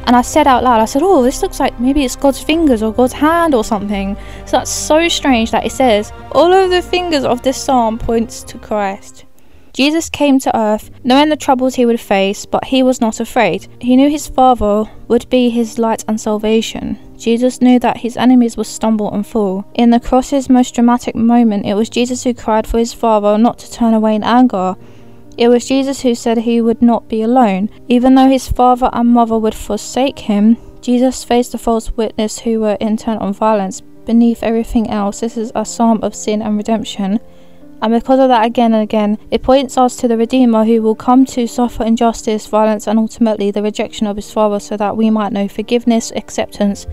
and 0.08 0.16
I 0.16 0.22
said 0.22 0.46
out 0.46 0.64
loud, 0.64 0.80
I 0.80 0.86
said, 0.86 1.02
Oh, 1.04 1.22
this 1.22 1.42
looks 1.42 1.60
like 1.60 1.78
maybe 1.78 2.02
it's 2.02 2.16
God's 2.16 2.42
fingers 2.42 2.82
or 2.82 2.94
God's 2.94 3.12
hand 3.12 3.54
or 3.54 3.62
something. 3.62 4.16
So 4.46 4.56
that's 4.56 4.70
so 4.70 5.06
strange 5.06 5.50
that 5.50 5.66
it 5.66 5.72
says, 5.72 6.14
All 6.32 6.50
of 6.50 6.70
the 6.70 6.80
fingers 6.80 7.24
of 7.24 7.42
this 7.42 7.62
psalm 7.62 7.98
points 7.98 8.42
to 8.44 8.58
Christ. 8.58 9.26
Jesus 9.74 10.08
came 10.08 10.38
to 10.40 10.58
earth 10.58 10.90
knowing 11.04 11.28
the 11.28 11.36
troubles 11.36 11.74
he 11.74 11.84
would 11.84 12.00
face, 12.00 12.46
but 12.46 12.64
he 12.64 12.82
was 12.82 13.02
not 13.02 13.20
afraid. 13.20 13.68
He 13.82 13.96
knew 13.96 14.08
his 14.08 14.28
Father 14.28 14.90
would 15.08 15.28
be 15.28 15.50
his 15.50 15.78
light 15.78 16.06
and 16.08 16.18
salvation. 16.18 16.98
Jesus 17.18 17.60
knew 17.60 17.78
that 17.80 17.98
his 17.98 18.16
enemies 18.16 18.56
would 18.56 18.66
stumble 18.66 19.12
and 19.12 19.26
fall. 19.26 19.66
In 19.74 19.90
the 19.90 20.00
cross's 20.00 20.48
most 20.48 20.74
dramatic 20.74 21.16
moment, 21.16 21.66
it 21.66 21.74
was 21.74 21.90
Jesus 21.90 22.24
who 22.24 22.32
cried 22.32 22.66
for 22.66 22.78
his 22.78 22.94
Father 22.94 23.36
not 23.36 23.58
to 23.58 23.70
turn 23.70 23.92
away 23.92 24.14
in 24.14 24.24
anger. 24.24 24.74
It 25.38 25.46
was 25.46 25.68
Jesus 25.68 26.02
who 26.02 26.16
said 26.16 26.38
he 26.38 26.60
would 26.60 26.82
not 26.82 27.08
be 27.08 27.22
alone. 27.22 27.70
Even 27.86 28.16
though 28.16 28.28
his 28.28 28.48
father 28.48 28.90
and 28.92 29.08
mother 29.10 29.38
would 29.38 29.54
forsake 29.54 30.18
him, 30.18 30.56
Jesus 30.80 31.22
faced 31.22 31.52
the 31.52 31.58
false 31.58 31.92
witness 31.92 32.40
who 32.40 32.58
were 32.58 32.76
intent 32.80 33.20
on 33.20 33.32
violence. 33.32 33.80
Beneath 34.04 34.42
everything 34.42 34.90
else, 34.90 35.20
this 35.20 35.36
is 35.36 35.52
a 35.54 35.64
psalm 35.64 36.00
of 36.02 36.16
sin 36.16 36.42
and 36.42 36.56
redemption. 36.56 37.20
And 37.80 37.92
because 37.92 38.18
of 38.18 38.28
that, 38.30 38.46
again 38.46 38.74
and 38.74 38.82
again, 38.82 39.16
it 39.30 39.44
points 39.44 39.78
us 39.78 39.94
to 39.98 40.08
the 40.08 40.16
Redeemer 40.16 40.64
who 40.64 40.82
will 40.82 40.96
come 40.96 41.24
to 41.26 41.46
suffer 41.46 41.84
injustice, 41.84 42.48
violence, 42.48 42.88
and 42.88 42.98
ultimately 42.98 43.52
the 43.52 43.62
rejection 43.62 44.08
of 44.08 44.16
his 44.16 44.32
Father 44.32 44.58
so 44.58 44.76
that 44.76 44.96
we 44.96 45.08
might 45.08 45.32
know 45.32 45.46
forgiveness, 45.46 46.10
acceptance, 46.16 46.88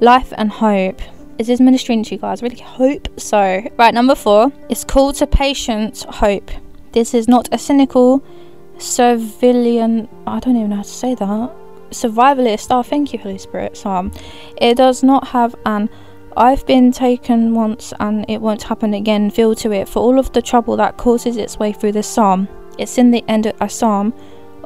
life, 0.00 0.34
and 0.36 0.50
hope. 0.50 1.00
Is 1.38 1.46
this 1.46 1.60
ministering 1.60 2.02
to 2.04 2.14
you 2.14 2.20
guys? 2.20 2.42
Really 2.42 2.58
hope 2.58 3.08
so. 3.18 3.66
Right, 3.78 3.94
number 3.94 4.14
four 4.14 4.52
is 4.68 4.84
called 4.84 5.14
to 5.16 5.26
patient 5.26 6.02
hope. 6.04 6.50
This 6.96 7.12
is 7.12 7.28
not 7.28 7.46
a 7.52 7.58
cynical, 7.58 8.24
civilian. 8.78 10.08
I 10.26 10.40
don't 10.40 10.56
even 10.56 10.70
know 10.70 10.76
how 10.76 10.82
to 10.82 10.88
say 10.88 11.14
that. 11.14 11.50
Survivalist. 11.90 12.68
Oh, 12.70 12.82
thank 12.82 13.12
you, 13.12 13.18
Holy 13.18 13.36
Spirit. 13.36 13.76
Psalm. 13.76 14.06
Um, 14.06 14.12
it 14.56 14.78
does 14.78 15.02
not 15.02 15.28
have 15.28 15.54
an 15.66 15.90
I've 16.38 16.66
been 16.66 16.92
taken 16.92 17.52
once 17.52 17.92
and 18.00 18.24
it 18.30 18.40
won't 18.40 18.62
happen 18.62 18.94
again 18.94 19.30
feel 19.30 19.54
to 19.56 19.72
it 19.72 19.90
for 19.90 19.98
all 20.00 20.18
of 20.18 20.32
the 20.32 20.40
trouble 20.40 20.74
that 20.78 20.96
causes 20.96 21.36
its 21.36 21.58
way 21.58 21.70
through 21.74 21.92
this 21.92 22.08
psalm. 22.08 22.48
It's 22.78 22.96
in 22.96 23.10
the 23.10 23.22
end 23.28 23.44
of 23.44 23.56
a 23.60 23.68
psalm 23.68 24.14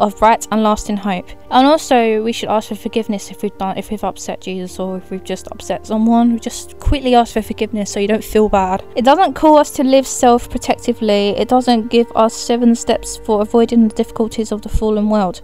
of 0.00 0.18
bright 0.18 0.46
and 0.50 0.62
lasting 0.62 0.96
hope. 0.96 1.28
And 1.50 1.66
also, 1.66 2.22
we 2.22 2.32
should 2.32 2.48
ask 2.48 2.68
for 2.68 2.74
forgiveness 2.74 3.30
if 3.30 3.42
we've 3.42 3.56
done, 3.58 3.78
if 3.78 3.90
we've 3.90 4.02
upset 4.02 4.40
Jesus 4.40 4.78
or 4.78 4.96
if 4.96 5.10
we've 5.10 5.22
just 5.22 5.46
upset 5.52 5.86
someone. 5.86 6.32
We 6.32 6.40
just 6.40 6.78
quickly 6.80 7.14
ask 7.14 7.34
for 7.34 7.42
forgiveness 7.42 7.90
so 7.90 8.00
you 8.00 8.08
don't 8.08 8.24
feel 8.24 8.48
bad. 8.48 8.82
It 8.96 9.04
doesn't 9.04 9.34
call 9.34 9.58
us 9.58 9.70
to 9.72 9.84
live 9.84 10.06
self-protectively. 10.06 11.30
It 11.30 11.48
doesn't 11.48 11.90
give 11.90 12.10
us 12.16 12.34
seven 12.34 12.74
steps 12.74 13.18
for 13.18 13.42
avoiding 13.42 13.88
the 13.88 13.94
difficulties 13.94 14.52
of 14.52 14.62
the 14.62 14.68
fallen 14.68 15.08
world. 15.10 15.42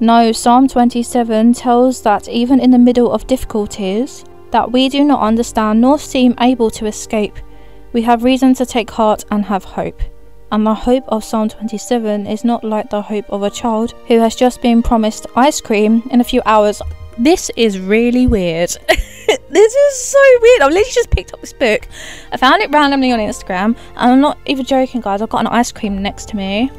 No, 0.00 0.32
Psalm 0.32 0.68
27 0.68 1.54
tells 1.54 2.02
that 2.02 2.28
even 2.28 2.60
in 2.60 2.70
the 2.70 2.78
middle 2.78 3.12
of 3.12 3.26
difficulties 3.26 4.24
that 4.50 4.70
we 4.70 4.88
do 4.88 5.04
not 5.04 5.22
understand 5.22 5.80
nor 5.80 5.98
seem 5.98 6.34
able 6.40 6.70
to 6.70 6.86
escape, 6.86 7.38
we 7.92 8.02
have 8.02 8.24
reason 8.24 8.54
to 8.54 8.66
take 8.66 8.90
heart 8.90 9.24
and 9.30 9.44
have 9.44 9.64
hope. 9.64 10.00
And 10.54 10.64
the 10.64 10.72
hope 10.72 11.02
of 11.08 11.24
Psalm 11.24 11.48
27 11.48 12.28
is 12.28 12.44
not 12.44 12.62
like 12.62 12.88
the 12.88 13.02
hope 13.02 13.28
of 13.28 13.42
a 13.42 13.50
child 13.50 13.90
who 14.06 14.20
has 14.20 14.36
just 14.36 14.62
been 14.62 14.84
promised 14.84 15.26
ice 15.34 15.60
cream 15.60 16.08
in 16.12 16.20
a 16.20 16.24
few 16.24 16.42
hours. 16.46 16.80
This 17.18 17.50
is 17.56 17.80
really 17.80 18.28
weird. 18.28 18.70
this 19.48 19.74
is 19.74 19.98
so 19.98 20.18
weird. 20.40 20.62
I've 20.62 20.70
literally 20.70 20.92
just 20.92 21.10
picked 21.10 21.34
up 21.34 21.40
this 21.40 21.52
book. 21.52 21.88
I 22.30 22.36
found 22.36 22.62
it 22.62 22.70
randomly 22.70 23.10
on 23.10 23.18
Instagram, 23.18 23.76
and 23.96 24.12
I'm 24.12 24.20
not 24.20 24.38
even 24.46 24.64
joking, 24.64 25.00
guys. 25.00 25.22
I've 25.22 25.28
got 25.28 25.40
an 25.40 25.48
ice 25.48 25.72
cream 25.72 26.00
next 26.00 26.28
to 26.28 26.36
me, 26.36 26.70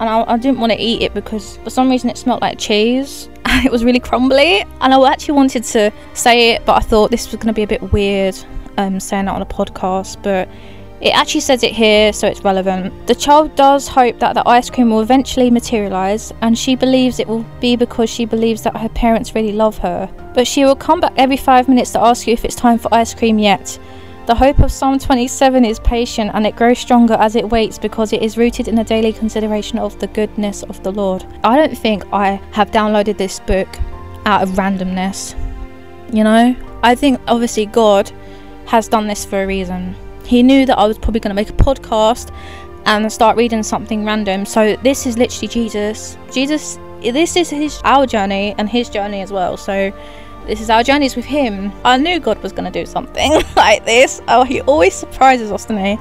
and 0.00 0.08
I, 0.08 0.24
I 0.24 0.36
didn't 0.36 0.58
want 0.58 0.72
to 0.72 0.78
eat 0.80 1.02
it 1.02 1.14
because 1.14 1.58
for 1.58 1.70
some 1.70 1.88
reason 1.90 2.10
it 2.10 2.18
smelled 2.18 2.42
like 2.42 2.58
cheese. 2.58 3.28
it 3.46 3.70
was 3.70 3.84
really 3.84 4.00
crumbly, 4.00 4.62
and 4.80 4.92
I 4.92 5.12
actually 5.12 5.34
wanted 5.34 5.62
to 5.62 5.92
say 6.14 6.54
it, 6.54 6.66
but 6.66 6.72
I 6.72 6.80
thought 6.80 7.12
this 7.12 7.30
was 7.30 7.36
going 7.36 7.46
to 7.46 7.52
be 7.52 7.62
a 7.62 7.68
bit 7.68 7.92
weird 7.92 8.36
um, 8.78 8.98
saying 8.98 9.26
that 9.26 9.34
on 9.36 9.42
a 9.42 9.46
podcast. 9.46 10.20
But 10.24 10.48
it 11.00 11.14
actually 11.14 11.40
says 11.40 11.62
it 11.62 11.72
here, 11.72 12.12
so 12.12 12.26
it's 12.26 12.44
relevant. 12.44 13.06
The 13.06 13.14
child 13.14 13.56
does 13.56 13.88
hope 13.88 14.18
that 14.18 14.34
the 14.34 14.46
ice 14.46 14.68
cream 14.68 14.90
will 14.90 15.00
eventually 15.00 15.50
materialise, 15.50 16.30
and 16.42 16.58
she 16.58 16.74
believes 16.74 17.18
it 17.18 17.26
will 17.26 17.46
be 17.58 17.74
because 17.74 18.10
she 18.10 18.26
believes 18.26 18.62
that 18.62 18.76
her 18.76 18.90
parents 18.90 19.34
really 19.34 19.52
love 19.52 19.78
her. 19.78 20.10
But 20.34 20.46
she 20.46 20.64
will 20.64 20.76
come 20.76 21.00
back 21.00 21.14
every 21.16 21.38
five 21.38 21.68
minutes 21.68 21.92
to 21.92 22.00
ask 22.00 22.26
you 22.26 22.34
if 22.34 22.44
it's 22.44 22.54
time 22.54 22.78
for 22.78 22.92
ice 22.92 23.14
cream 23.14 23.38
yet. 23.38 23.78
The 24.26 24.34
hope 24.34 24.60
of 24.60 24.70
Psalm 24.70 24.98
27 24.98 25.64
is 25.64 25.80
patient 25.80 26.30
and 26.34 26.46
it 26.46 26.54
grows 26.54 26.78
stronger 26.78 27.14
as 27.14 27.34
it 27.34 27.48
waits 27.48 27.78
because 27.78 28.12
it 28.12 28.22
is 28.22 28.36
rooted 28.36 28.68
in 28.68 28.78
a 28.78 28.84
daily 28.84 29.12
consideration 29.12 29.78
of 29.78 29.98
the 29.98 30.06
goodness 30.06 30.62
of 30.64 30.80
the 30.82 30.92
Lord. 30.92 31.24
I 31.42 31.56
don't 31.56 31.76
think 31.76 32.04
I 32.12 32.40
have 32.52 32.70
downloaded 32.70 33.16
this 33.16 33.40
book 33.40 33.68
out 34.26 34.42
of 34.42 34.50
randomness. 34.50 35.34
You 36.14 36.24
know? 36.24 36.54
I 36.82 36.94
think 36.94 37.20
obviously 37.26 37.66
God 37.66 38.12
has 38.66 38.86
done 38.86 39.06
this 39.06 39.24
for 39.24 39.42
a 39.42 39.46
reason. 39.46 39.96
He 40.30 40.44
knew 40.44 40.64
that 40.66 40.78
I 40.78 40.86
was 40.86 40.96
probably 40.96 41.18
going 41.18 41.34
to 41.34 41.34
make 41.34 41.50
a 41.50 41.54
podcast 41.54 42.32
and 42.86 43.12
start 43.12 43.36
reading 43.36 43.64
something 43.64 44.04
random. 44.04 44.46
So 44.46 44.76
this 44.76 45.04
is 45.04 45.18
literally 45.18 45.48
Jesus. 45.48 46.16
Jesus, 46.30 46.78
this 47.00 47.34
is 47.34 47.50
his 47.50 47.80
our 47.82 48.06
journey 48.06 48.54
and 48.56 48.68
his 48.68 48.88
journey 48.88 49.22
as 49.22 49.32
well. 49.32 49.56
So 49.56 49.92
this 50.46 50.60
is 50.60 50.70
our 50.70 50.84
journeys 50.84 51.16
with 51.16 51.24
him. 51.24 51.72
I 51.84 51.96
knew 51.96 52.20
God 52.20 52.40
was 52.44 52.52
going 52.52 52.70
to 52.72 52.80
do 52.80 52.86
something 52.86 53.32
like 53.56 53.84
this. 53.84 54.22
Oh, 54.28 54.44
he 54.44 54.60
always 54.60 54.94
surprises 54.94 55.50
us, 55.50 55.64
doesn't 55.64 55.84
he? 55.84 55.98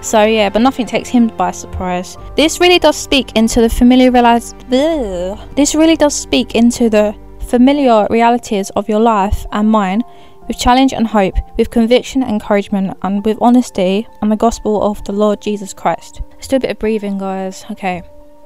So 0.00 0.22
yeah, 0.22 0.48
but 0.48 0.62
nothing 0.62 0.86
takes 0.86 1.08
him 1.08 1.26
by 1.36 1.50
surprise. 1.50 2.16
This 2.36 2.60
really 2.60 2.78
does 2.78 2.96
speak 2.96 3.32
into 3.34 3.60
the 3.60 3.68
familiar. 3.68 4.12
This 4.12 5.74
really 5.74 5.96
does 5.96 6.14
speak 6.14 6.54
into 6.54 6.88
the 6.88 7.16
familiar 7.40 8.06
realities 8.10 8.70
of 8.70 8.88
your 8.88 9.00
life 9.00 9.44
and 9.50 9.68
mine 9.68 10.04
with 10.48 10.58
challenge 10.58 10.92
and 10.92 11.06
hope, 11.06 11.34
with 11.56 11.70
conviction 11.70 12.22
and 12.22 12.32
encouragement, 12.32 12.96
and 13.02 13.24
with 13.24 13.38
honesty 13.40 14.06
and 14.20 14.30
the 14.30 14.36
gospel 14.36 14.82
of 14.82 15.02
the 15.04 15.12
Lord 15.12 15.40
Jesus 15.40 15.72
Christ. 15.72 16.22
Let's 16.32 16.48
do 16.48 16.56
a 16.56 16.60
bit 16.60 16.70
of 16.70 16.78
breathing, 16.78 17.18
guys. 17.18 17.64
Okay. 17.70 18.02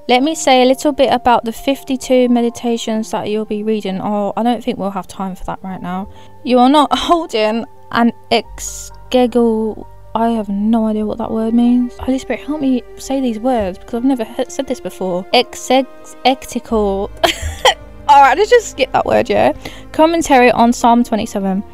Let 0.08 0.22
me 0.22 0.36
say 0.36 0.62
a 0.62 0.66
little 0.66 0.92
bit 0.92 1.12
about 1.12 1.44
the 1.44 1.52
52 1.52 2.28
meditations 2.28 3.10
that 3.10 3.28
you'll 3.28 3.44
be 3.44 3.64
reading. 3.64 4.00
Oh, 4.00 4.32
I 4.36 4.44
don't 4.44 4.62
think 4.62 4.78
we'll 4.78 4.90
have 4.90 5.08
time 5.08 5.34
for 5.34 5.44
that 5.44 5.58
right 5.62 5.82
now. 5.82 6.08
You 6.44 6.60
are 6.60 6.68
not 6.68 6.90
holding 6.96 7.64
an 7.90 8.12
exegel. 8.30 9.84
I 10.14 10.28
have 10.30 10.48
no 10.48 10.86
idea 10.86 11.04
what 11.04 11.18
that 11.18 11.30
word 11.30 11.54
means. 11.54 11.96
Holy 11.98 12.18
Spirit, 12.18 12.46
help 12.46 12.60
me 12.60 12.82
say 12.98 13.20
these 13.20 13.40
words 13.40 13.78
because 13.78 13.94
I've 13.94 14.04
never 14.04 14.24
said 14.48 14.68
this 14.68 14.80
before. 14.80 15.26
Exegetical. 15.34 17.10
Alright, 18.08 18.38
let's 18.38 18.50
just 18.50 18.70
skip 18.70 18.92
that 18.92 19.04
word, 19.04 19.28
yeah? 19.28 19.52
Commentary 19.90 20.52
on 20.52 20.72
Psalm 20.72 21.02
27. 21.02 21.64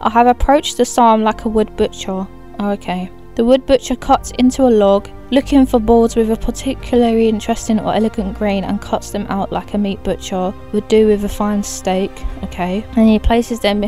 I 0.00 0.10
have 0.10 0.26
approached 0.26 0.76
the 0.76 0.84
psalm 0.84 1.22
like 1.22 1.44
a 1.44 1.48
wood 1.48 1.76
butcher. 1.76 2.26
Oh, 2.58 2.70
okay. 2.70 3.10
The 3.34 3.44
wood 3.44 3.66
butcher 3.66 3.96
cuts 3.96 4.32
into 4.32 4.62
a 4.62 4.70
log, 4.70 5.08
looking 5.30 5.64
for 5.66 5.78
boards 5.78 6.16
with 6.16 6.30
a 6.30 6.36
particularly 6.36 7.28
interesting 7.28 7.78
or 7.80 7.94
elegant 7.94 8.36
grain 8.36 8.64
and 8.64 8.80
cuts 8.80 9.10
them 9.10 9.26
out 9.28 9.52
like 9.52 9.74
a 9.74 9.78
meat 9.78 10.02
butcher 10.02 10.52
would 10.72 10.88
do 10.88 11.06
with 11.06 11.24
a 11.24 11.28
fine 11.28 11.62
steak. 11.62 12.10
Okay. 12.44 12.84
And 12.96 13.08
he 13.08 13.18
places 13.18 13.60
them 13.60 13.84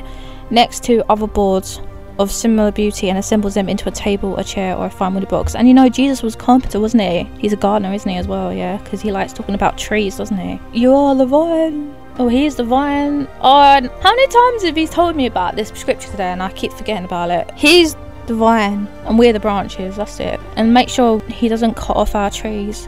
next 0.50 0.84
to 0.84 1.02
other 1.10 1.26
boards 1.26 1.80
of 2.18 2.30
similar 2.30 2.70
beauty 2.70 3.08
and 3.08 3.18
assembles 3.18 3.54
them 3.54 3.68
into 3.68 3.88
a 3.88 3.92
table, 3.92 4.36
a 4.36 4.44
chair, 4.44 4.76
or 4.76 4.86
a 4.86 4.90
fine 4.90 5.14
wood 5.14 5.28
box. 5.28 5.54
And 5.54 5.66
you 5.66 5.74
know, 5.74 5.88
Jesus 5.88 6.22
was 6.22 6.36
carpenter, 6.36 6.78
wasn't 6.78 7.02
he? 7.02 7.24
He's 7.38 7.52
a 7.52 7.56
gardener, 7.56 7.92
isn't 7.92 8.08
he, 8.08 8.16
as 8.16 8.28
well? 8.28 8.52
Yeah, 8.52 8.76
because 8.78 9.00
he 9.00 9.12
likes 9.12 9.32
talking 9.32 9.54
about 9.54 9.78
trees, 9.78 10.16
doesn't 10.16 10.36
he? 10.36 10.60
You 10.72 10.94
are 10.94 11.14
the 11.14 11.26
vine. 11.26 11.94
Oh, 12.18 12.28
he's 12.28 12.56
the 12.56 12.64
vine. 12.64 13.26
Oh, 13.40 13.62
how 13.62 13.80
many 13.80 14.26
times 14.28 14.64
have 14.64 14.76
he 14.76 14.86
told 14.86 15.16
me 15.16 15.26
about 15.26 15.56
this 15.56 15.68
scripture 15.68 16.10
today 16.10 16.30
and 16.30 16.42
I 16.42 16.52
keep 16.52 16.72
forgetting 16.72 17.04
about 17.04 17.30
it? 17.30 17.50
He's 17.56 17.96
the 18.26 18.34
vine 18.34 18.86
and 19.04 19.18
we're 19.18 19.32
the 19.32 19.40
branches, 19.40 19.96
that's 19.96 20.20
it. 20.20 20.38
And 20.56 20.74
make 20.74 20.88
sure 20.88 21.20
he 21.22 21.48
doesn't 21.48 21.74
cut 21.74 21.96
off 21.96 22.14
our 22.14 22.30
trees, 22.30 22.86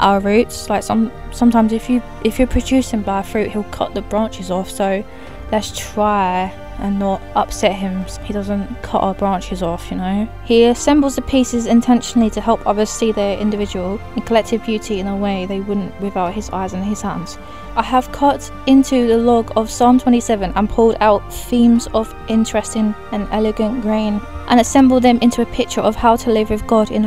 our 0.00 0.18
roots. 0.18 0.68
Like 0.68 0.82
some 0.82 1.12
sometimes 1.30 1.72
if 1.72 1.88
you 1.88 2.02
if 2.24 2.38
you're 2.38 2.48
producing 2.48 3.02
bad 3.02 3.22
fruit, 3.22 3.50
he'll 3.50 3.64
cut 3.64 3.94
the 3.94 4.02
branches 4.02 4.50
off. 4.50 4.70
So 4.70 5.04
let's 5.52 5.76
try 5.78 6.52
and 6.78 6.98
not 6.98 7.22
upset 7.34 7.72
him 7.72 8.06
so 8.08 8.20
he 8.22 8.32
doesn't 8.32 8.82
cut 8.82 9.02
our 9.02 9.14
branches 9.14 9.62
off, 9.62 9.90
you 9.90 9.96
know. 9.96 10.28
He 10.44 10.64
assembles 10.64 11.16
the 11.16 11.22
pieces 11.22 11.66
intentionally 11.66 12.30
to 12.30 12.40
help 12.40 12.66
others 12.66 12.90
see 12.90 13.12
their 13.12 13.38
individual 13.38 14.00
and 14.14 14.26
collective 14.26 14.64
beauty 14.64 15.00
in 15.00 15.06
a 15.06 15.16
way 15.16 15.46
they 15.46 15.60
wouldn't 15.60 15.98
without 16.00 16.34
his 16.34 16.50
eyes 16.50 16.72
and 16.72 16.84
his 16.84 17.02
hands. 17.02 17.38
I 17.76 17.82
have 17.82 18.12
cut 18.12 18.52
into 18.66 19.06
the 19.06 19.18
log 19.18 19.52
of 19.56 19.70
Psalm 19.70 19.98
27 19.98 20.52
and 20.54 20.70
pulled 20.70 20.96
out 21.00 21.32
themes 21.32 21.88
of 21.94 22.14
interesting 22.28 22.94
and 23.12 23.28
elegant 23.30 23.82
grain 23.82 24.20
and 24.48 24.60
assembled 24.60 25.02
them 25.02 25.18
into 25.22 25.42
a 25.42 25.46
picture 25.46 25.80
of 25.80 25.96
how 25.96 26.16
to 26.16 26.30
live 26.30 26.50
with 26.50 26.66
God 26.66 26.90
in. 26.90 27.06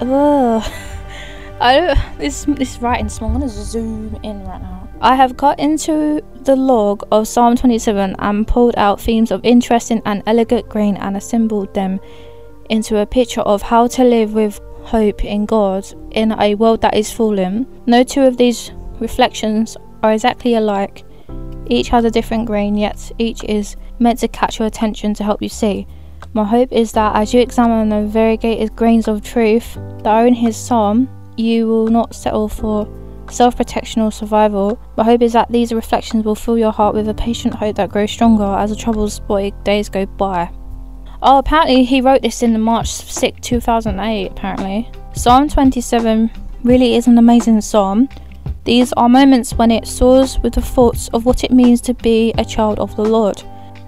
Ugh. 0.00 0.72
I 1.60 1.76
don't. 1.76 2.18
This 2.18 2.44
this 2.44 2.78
writing 2.78 3.08
small. 3.08 3.30
I'm 3.30 3.38
gonna 3.38 3.48
zoom 3.48 4.18
in 4.22 4.44
right 4.44 4.60
now. 4.60 4.83
I 5.00 5.16
have 5.16 5.36
got 5.36 5.58
into 5.58 6.22
the 6.42 6.56
log 6.56 7.06
of 7.10 7.28
Psalm 7.28 7.56
27 7.56 8.16
and 8.18 8.46
pulled 8.46 8.74
out 8.76 9.00
themes 9.00 9.30
of 9.30 9.44
interesting 9.44 10.00
and 10.04 10.22
elegant 10.26 10.68
grain 10.68 10.96
and 10.96 11.16
assembled 11.16 11.74
them 11.74 12.00
into 12.70 12.98
a 12.98 13.06
picture 13.06 13.42
of 13.42 13.62
how 13.62 13.86
to 13.88 14.04
live 14.04 14.34
with 14.34 14.60
hope 14.82 15.24
in 15.24 15.46
God 15.46 15.86
in 16.10 16.32
a 16.32 16.54
world 16.54 16.80
that 16.82 16.94
is 16.94 17.12
fallen. 17.12 17.66
No 17.86 18.02
two 18.02 18.22
of 18.22 18.36
these 18.36 18.70
reflections 19.00 19.76
are 20.02 20.12
exactly 20.12 20.54
alike. 20.54 21.04
Each 21.66 21.88
has 21.88 22.04
a 22.04 22.10
different 22.10 22.46
grain, 22.46 22.76
yet 22.76 23.10
each 23.18 23.42
is 23.44 23.76
meant 23.98 24.20
to 24.20 24.28
catch 24.28 24.58
your 24.58 24.68
attention 24.68 25.14
to 25.14 25.24
help 25.24 25.42
you 25.42 25.48
see. 25.48 25.86
My 26.34 26.44
hope 26.44 26.72
is 26.72 26.92
that 26.92 27.16
as 27.16 27.32
you 27.32 27.40
examine 27.40 27.88
the 27.88 28.06
variegated 28.06 28.76
grains 28.76 29.08
of 29.08 29.22
truth 29.22 29.74
that 29.74 30.06
are 30.06 30.26
in 30.26 30.34
his 30.34 30.56
psalm, 30.56 31.08
you 31.36 31.66
will 31.66 31.88
not 31.88 32.14
settle 32.14 32.48
for 32.48 32.86
self 33.30 33.56
protection 33.56 34.02
or 34.02 34.12
survival. 34.12 34.78
My 34.96 35.04
hope 35.04 35.22
is 35.22 35.32
that 35.32 35.50
these 35.50 35.72
reflections 35.72 36.24
will 36.24 36.34
fill 36.34 36.58
your 36.58 36.72
heart 36.72 36.94
with 36.94 37.08
a 37.08 37.14
patient 37.14 37.54
hope 37.54 37.76
that 37.76 37.90
grows 37.90 38.10
stronger 38.10 38.44
as 38.44 38.70
the 38.70 38.76
troubles 38.76 39.18
troubled 39.18 39.64
days 39.64 39.88
go 39.88 40.06
by. 40.06 40.50
Oh, 41.22 41.38
apparently 41.38 41.84
he 41.84 42.00
wrote 42.00 42.22
this 42.22 42.42
in 42.42 42.60
March 42.60 42.92
6, 42.92 43.40
2008, 43.40 44.30
apparently. 44.30 44.90
Psalm 45.14 45.48
27 45.48 46.30
really 46.64 46.96
is 46.96 47.06
an 47.06 47.18
amazing 47.18 47.60
psalm. 47.60 48.08
These 48.64 48.92
are 48.94 49.08
moments 49.08 49.54
when 49.54 49.70
it 49.70 49.86
soars 49.86 50.38
with 50.40 50.54
the 50.54 50.62
thoughts 50.62 51.08
of 51.08 51.26
what 51.26 51.44
it 51.44 51.50
means 51.50 51.80
to 51.82 51.94
be 51.94 52.32
a 52.38 52.44
child 52.44 52.78
of 52.78 52.94
the 52.96 53.04
Lord. 53.04 53.42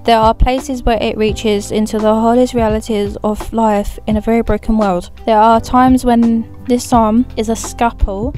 There 0.05 0.19
are 0.19 0.33
places 0.35 0.83
where 0.83 1.03
it 1.03 1.17
reaches 1.17 1.73
into 1.73 1.99
the 1.99 2.15
hardest 2.15 2.55
realities 2.55 3.17
of 3.25 3.53
life 3.53 3.99
in 4.07 4.17
a 4.17 4.21
very 4.21 4.43
broken 4.43 4.79
world. 4.79 5.11
There 5.27 5.39
are 5.39 5.61
times 5.61 6.05
when 6.05 6.49
this 6.67 6.85
psalm 6.85 7.27
is 7.37 7.49
a 7.49 7.57
scalpel 7.57 8.35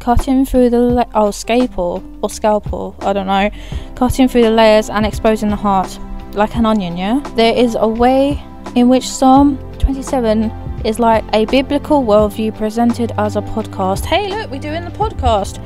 cutting 0.00 0.44
through 0.44 0.70
the 0.70 0.80
la- 0.80 1.04
oh 1.14 1.30
scalpel 1.30 2.02
or 2.22 2.30
scalpel, 2.30 2.96
I 3.00 3.12
don't 3.12 3.26
know, 3.26 3.50
cutting 3.94 4.26
through 4.26 4.42
the 4.42 4.50
layers 4.50 4.90
and 4.90 5.06
exposing 5.06 5.50
the 5.50 5.56
heart 5.56 5.98
like 6.32 6.56
an 6.56 6.66
onion. 6.66 6.96
Yeah, 6.96 7.20
there 7.36 7.54
is 7.54 7.76
a 7.78 7.86
way 7.86 8.42
in 8.74 8.88
which 8.88 9.08
Psalm 9.08 9.58
27 9.78 10.50
is 10.84 10.98
like 10.98 11.24
a 11.34 11.44
biblical 11.46 12.02
worldview 12.02 12.56
presented 12.56 13.12
as 13.18 13.36
a 13.36 13.42
podcast. 13.42 14.04
Hey, 14.04 14.28
look, 14.28 14.50
we're 14.50 14.60
doing 14.60 14.84
the 14.84 14.90
podcast. 14.90 15.60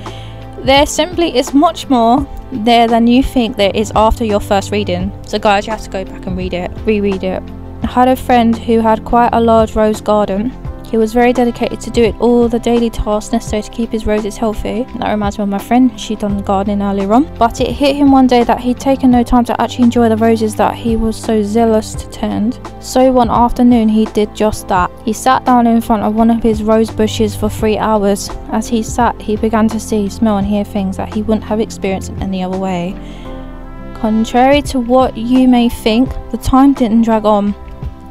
There 0.65 0.87
simply 0.87 1.37
is 1.37 1.53
much 1.53 1.89
more 1.89 2.27
there 2.51 2.89
than 2.89 3.07
you 3.07 3.23
think 3.23 3.57
there 3.57 3.73
is 3.75 3.93
after 3.95 4.25
your 4.25 4.41
first 4.41 4.71
reading. 4.71 5.13
So, 5.27 5.39
guys, 5.39 5.67
you 5.67 5.73
have 5.73 5.83
to 5.83 5.91
go 5.91 6.05
back 6.05 6.27
and 6.27 6.37
read 6.37 6.55
it, 6.55 6.71
reread 6.85 7.23
it. 7.23 7.43
I 7.83 7.87
had 7.87 8.09
a 8.09 8.17
friend 8.17 8.57
who 8.57 8.81
had 8.81 9.05
quite 9.05 9.31
a 9.33 9.41
large 9.41 9.77
rose 9.77 10.01
garden 10.01 10.51
he 10.95 10.99
was 10.99 11.13
very 11.13 11.33
dedicated 11.33 11.81
to 11.81 11.91
do 11.91 12.05
it 12.05 12.15
all 12.21 12.49
the 12.49 12.61
daily 12.61 12.89
tasks 12.89 13.33
necessary 13.33 13.61
to 13.61 13.71
keep 13.73 13.91
his 13.91 14.07
roses 14.07 14.37
healthy. 14.37 14.87
That 15.01 15.11
reminds 15.11 15.39
me 15.39 15.43
of 15.43 15.49
my 15.49 15.59
friend, 15.59 15.99
she'd 15.99 16.21
done 16.21 16.41
gardening 16.43 16.83
earlier 16.83 17.13
on. 17.13 17.37
But 17.37 17.61
it 17.61 17.73
hit 17.73 17.97
him 17.97 18.13
one 18.13 18.29
day 18.29 18.45
that 18.45 18.61
he'd 18.61 18.79
taken 18.79 19.11
no 19.11 19.25
time 19.25 19.45
to 19.47 19.61
actually 19.61 19.87
enjoy 19.87 20.09
the 20.09 20.17
roses 20.17 20.55
that 20.55 20.77
he 20.77 20.95
was 20.95 21.21
so 21.21 21.43
zealous 21.43 21.97
to 21.97 22.09
tend. 22.11 22.61
So 22.79 23.11
one 23.11 23.29
afternoon 23.29 23.89
he 23.89 24.05
did 24.05 24.37
just 24.37 24.69
that. 24.69 24.89
He 25.05 25.13
sat 25.13 25.45
down 25.45 25.67
in 25.67 25.81
front 25.81 26.05
of 26.05 26.15
one 26.15 26.31
of 26.31 26.45
his 26.45 26.63
rose 26.63 26.93
bushes 26.93 27.35
for 27.35 27.49
three 27.49 27.77
hours. 27.77 28.31
As 28.53 28.69
he 28.69 28.81
sat, 28.81 29.21
he 29.21 29.35
began 29.35 29.67
to 29.71 29.81
see, 29.81 30.09
smell, 30.09 30.39
and 30.39 30.47
hear 30.47 30.63
things 30.63 30.97
that 30.97 31.13
he 31.13 31.23
wouldn't 31.23 31.43
have 31.43 31.59
experienced 31.59 32.11
in 32.11 32.23
any 32.23 32.45
other 32.45 32.57
way. 32.57 32.95
Contrary 33.97 34.63
to 34.63 34.79
what 34.79 35.17
you 35.17 35.49
may 35.49 35.69
think, 35.69 36.09
the 36.31 36.39
time 36.39 36.73
didn't 36.73 37.03
drag 37.03 37.25
on. 37.25 37.53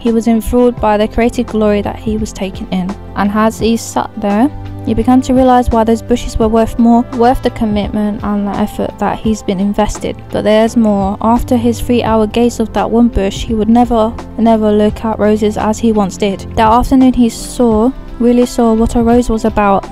He 0.03 0.11
was 0.11 0.27
enthralled 0.27 0.81
by 0.81 0.97
the 0.97 1.07
created 1.07 1.47
glory 1.47 1.81
that 1.81 1.95
he 1.95 2.17
was 2.17 2.33
taking 2.33 2.69
in. 2.73 2.91
And 3.15 3.31
as 3.31 3.59
he 3.59 3.77
sat 3.77 4.11
there, 4.17 4.49
he 4.85 4.93
began 4.93 5.21
to 5.21 5.33
realize 5.33 5.69
why 5.69 5.85
those 5.85 6.01
bushes 6.01 6.37
were 6.37 6.49
worth 6.49 6.77
more, 6.77 7.03
worth 7.13 7.41
the 7.41 7.51
commitment 7.51 8.21
and 8.21 8.45
the 8.45 8.51
effort 8.51 8.99
that 8.99 9.17
he's 9.17 9.41
been 9.41 9.61
invested. 9.61 10.21
But 10.29 10.41
there's 10.41 10.75
more. 10.75 11.17
After 11.21 11.55
his 11.55 11.79
three 11.79 12.03
hour 12.03 12.27
gaze 12.27 12.59
of 12.59 12.73
that 12.73 12.91
one 12.91 13.07
bush, 13.07 13.45
he 13.45 13.53
would 13.53 13.69
never, 13.69 14.13
never 14.37 14.73
look 14.73 15.05
at 15.05 15.19
roses 15.19 15.57
as 15.57 15.79
he 15.79 15.93
once 15.93 16.17
did. 16.17 16.41
That 16.57 16.73
afternoon, 16.73 17.13
he 17.13 17.29
saw, 17.29 17.89
really 18.19 18.45
saw 18.45 18.73
what 18.73 18.97
a 18.97 19.01
rose 19.01 19.29
was 19.29 19.45
about. 19.45 19.87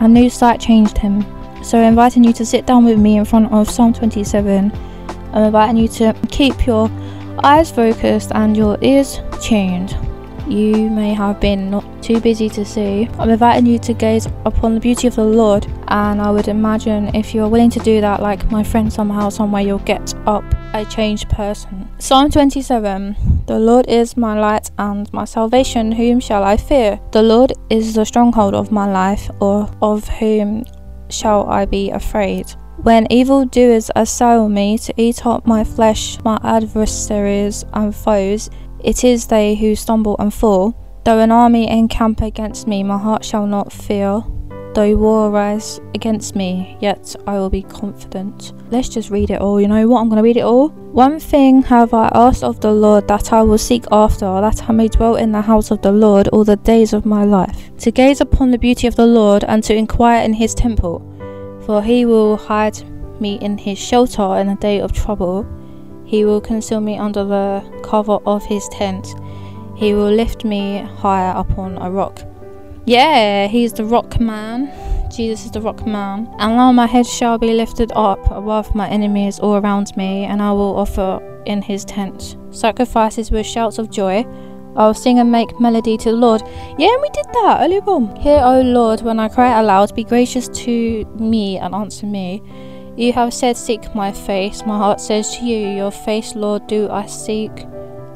A 0.00 0.06
new 0.06 0.28
sight 0.28 0.60
changed 0.60 0.98
him. 0.98 1.24
So, 1.64 1.78
inviting 1.78 2.22
you 2.22 2.34
to 2.34 2.44
sit 2.44 2.66
down 2.66 2.84
with 2.84 2.98
me 2.98 3.16
in 3.16 3.24
front 3.24 3.50
of 3.50 3.70
Psalm 3.70 3.94
27, 3.94 4.70
I'm 5.32 5.42
inviting 5.42 5.78
you 5.78 5.88
to 5.88 6.14
keep 6.28 6.66
your 6.66 6.90
eyes 7.42 7.70
focused 7.70 8.32
and 8.34 8.56
your 8.56 8.78
ears 8.82 9.20
tuned. 9.42 9.96
You 10.46 10.90
may 10.90 11.14
have 11.14 11.40
been 11.40 11.70
not 11.70 11.84
too 12.02 12.20
busy 12.20 12.50
to 12.50 12.66
see. 12.66 13.08
I'm 13.18 13.30
inviting 13.30 13.64
you 13.64 13.78
to 13.78 13.94
gaze 13.94 14.26
upon 14.44 14.74
the 14.74 14.80
beauty 14.80 15.06
of 15.06 15.14
the 15.14 15.24
Lord, 15.24 15.66
and 15.88 16.20
I 16.20 16.30
would 16.30 16.48
imagine 16.48 17.14
if 17.14 17.34
you're 17.34 17.48
willing 17.48 17.70
to 17.70 17.80
do 17.80 18.02
that, 18.02 18.20
like 18.20 18.50
my 18.50 18.62
friend, 18.62 18.92
somehow, 18.92 19.30
somewhere, 19.30 19.62
you'll 19.62 19.78
get 19.78 20.14
up 20.26 20.44
a 20.74 20.84
changed 20.84 21.30
person. 21.30 21.88
Psalm 21.98 22.30
27 22.30 23.16
The 23.46 23.58
Lord 23.58 23.88
is 23.88 24.18
my 24.18 24.38
light 24.38 24.70
and 24.76 25.10
my 25.14 25.24
salvation, 25.24 25.92
whom 25.92 26.20
shall 26.20 26.44
I 26.44 26.58
fear? 26.58 27.00
The 27.12 27.22
Lord 27.22 27.54
is 27.70 27.94
the 27.94 28.04
stronghold 28.04 28.54
of 28.54 28.70
my 28.70 28.90
life, 28.90 29.30
or 29.40 29.70
of 29.80 30.06
whom 30.08 30.64
shall 31.08 31.48
I 31.48 31.64
be 31.64 31.90
afraid? 31.90 32.54
When 32.84 33.10
evildoers 33.10 33.90
assail 33.96 34.50
me 34.50 34.76
to 34.76 34.92
eat 34.98 35.24
up 35.24 35.46
my 35.46 35.64
flesh, 35.64 36.18
my 36.22 36.38
adversaries 36.44 37.64
and 37.72 37.96
foes, 37.96 38.50
it 38.78 39.04
is 39.04 39.26
they 39.26 39.54
who 39.54 39.74
stumble 39.74 40.16
and 40.18 40.32
fall. 40.32 40.76
Though 41.02 41.20
an 41.20 41.32
army 41.32 41.66
encamp 41.66 42.20
against 42.20 42.68
me, 42.68 42.82
my 42.82 42.98
heart 42.98 43.24
shall 43.24 43.46
not 43.46 43.72
fear. 43.72 44.22
Though 44.74 44.96
war 44.96 45.30
rise 45.30 45.80
against 45.94 46.36
me, 46.36 46.76
yet 46.78 47.16
I 47.26 47.38
will 47.38 47.48
be 47.48 47.62
confident. 47.62 48.52
Let's 48.70 48.90
just 48.90 49.08
read 49.08 49.30
it 49.30 49.40
all. 49.40 49.58
You 49.58 49.68
know 49.68 49.88
what? 49.88 50.02
I'm 50.02 50.10
going 50.10 50.18
to 50.18 50.22
read 50.22 50.36
it 50.36 50.44
all. 50.44 50.68
One 50.68 51.18
thing 51.18 51.62
have 51.62 51.94
I 51.94 52.10
asked 52.12 52.44
of 52.44 52.60
the 52.60 52.72
Lord 52.72 53.08
that 53.08 53.32
I 53.32 53.40
will 53.40 53.56
seek 53.56 53.86
after, 53.92 54.26
that 54.26 54.68
I 54.68 54.72
may 54.74 54.88
dwell 54.88 55.16
in 55.16 55.32
the 55.32 55.40
house 55.40 55.70
of 55.70 55.80
the 55.80 55.92
Lord 55.92 56.28
all 56.28 56.44
the 56.44 56.56
days 56.56 56.92
of 56.92 57.06
my 57.06 57.24
life, 57.24 57.70
to 57.78 57.90
gaze 57.90 58.20
upon 58.20 58.50
the 58.50 58.58
beauty 58.58 58.86
of 58.86 58.96
the 58.96 59.06
Lord 59.06 59.42
and 59.44 59.64
to 59.64 59.74
inquire 59.74 60.22
in 60.22 60.34
his 60.34 60.54
temple. 60.54 61.13
For 61.66 61.82
he 61.82 62.04
will 62.04 62.36
hide 62.36 62.82
me 63.20 63.36
in 63.36 63.58
his 63.58 63.78
shelter 63.78 64.36
in 64.36 64.48
the 64.48 64.54
day 64.56 64.80
of 64.80 64.92
trouble. 64.92 65.46
He 66.04 66.24
will 66.24 66.40
conceal 66.40 66.80
me 66.80 66.98
under 66.98 67.24
the 67.24 67.62
cover 67.82 68.18
of 68.26 68.44
his 68.44 68.68
tent. 68.68 69.06
He 69.74 69.94
will 69.94 70.10
lift 70.10 70.44
me 70.44 70.82
higher 70.98 71.32
upon 71.36 71.78
a 71.78 71.90
rock. 71.90 72.20
Yeah, 72.84 73.46
he's 73.46 73.72
the 73.72 73.84
rock 73.84 74.20
man. 74.20 74.70
Jesus 75.10 75.46
is 75.46 75.50
the 75.52 75.60
rock 75.60 75.86
man. 75.86 76.28
And 76.38 76.56
now 76.56 76.70
my 76.72 76.86
head 76.86 77.06
shall 77.06 77.38
be 77.38 77.54
lifted 77.54 77.92
up 77.94 78.18
above 78.30 78.74
my 78.74 78.88
enemies 78.88 79.38
all 79.38 79.56
around 79.56 79.96
me, 79.96 80.24
and 80.24 80.42
I 80.42 80.52
will 80.52 80.76
offer 80.76 81.42
in 81.46 81.62
his 81.62 81.84
tent 81.84 82.36
sacrifices 82.50 83.30
with 83.30 83.46
shouts 83.46 83.78
of 83.78 83.90
joy. 83.90 84.24
I'll 84.76 84.94
sing 84.94 85.18
and 85.18 85.30
make 85.30 85.60
melody 85.60 85.96
to 85.98 86.10
the 86.10 86.16
Lord. 86.16 86.42
Yeah, 86.78 86.92
and 86.92 87.02
we 87.02 87.10
did 87.10 87.26
that 87.32 87.58
earlier 87.62 87.82
on. 87.82 88.16
Hear, 88.16 88.40
O 88.42 88.60
Lord, 88.60 89.02
when 89.02 89.20
I 89.20 89.28
cry 89.28 89.58
aloud, 89.60 89.94
be 89.94 90.04
gracious 90.04 90.48
to 90.48 91.04
me 91.18 91.58
and 91.58 91.74
answer 91.74 92.06
me. 92.06 92.42
You 92.96 93.12
have 93.12 93.34
said, 93.34 93.56
Seek 93.56 93.94
my 93.94 94.12
face. 94.12 94.64
My 94.66 94.78
heart 94.78 95.00
says 95.00 95.36
to 95.36 95.44
you, 95.44 95.68
Your 95.76 95.90
face, 95.90 96.34
Lord, 96.34 96.66
do 96.66 96.88
I 96.90 97.06
seek. 97.06 97.50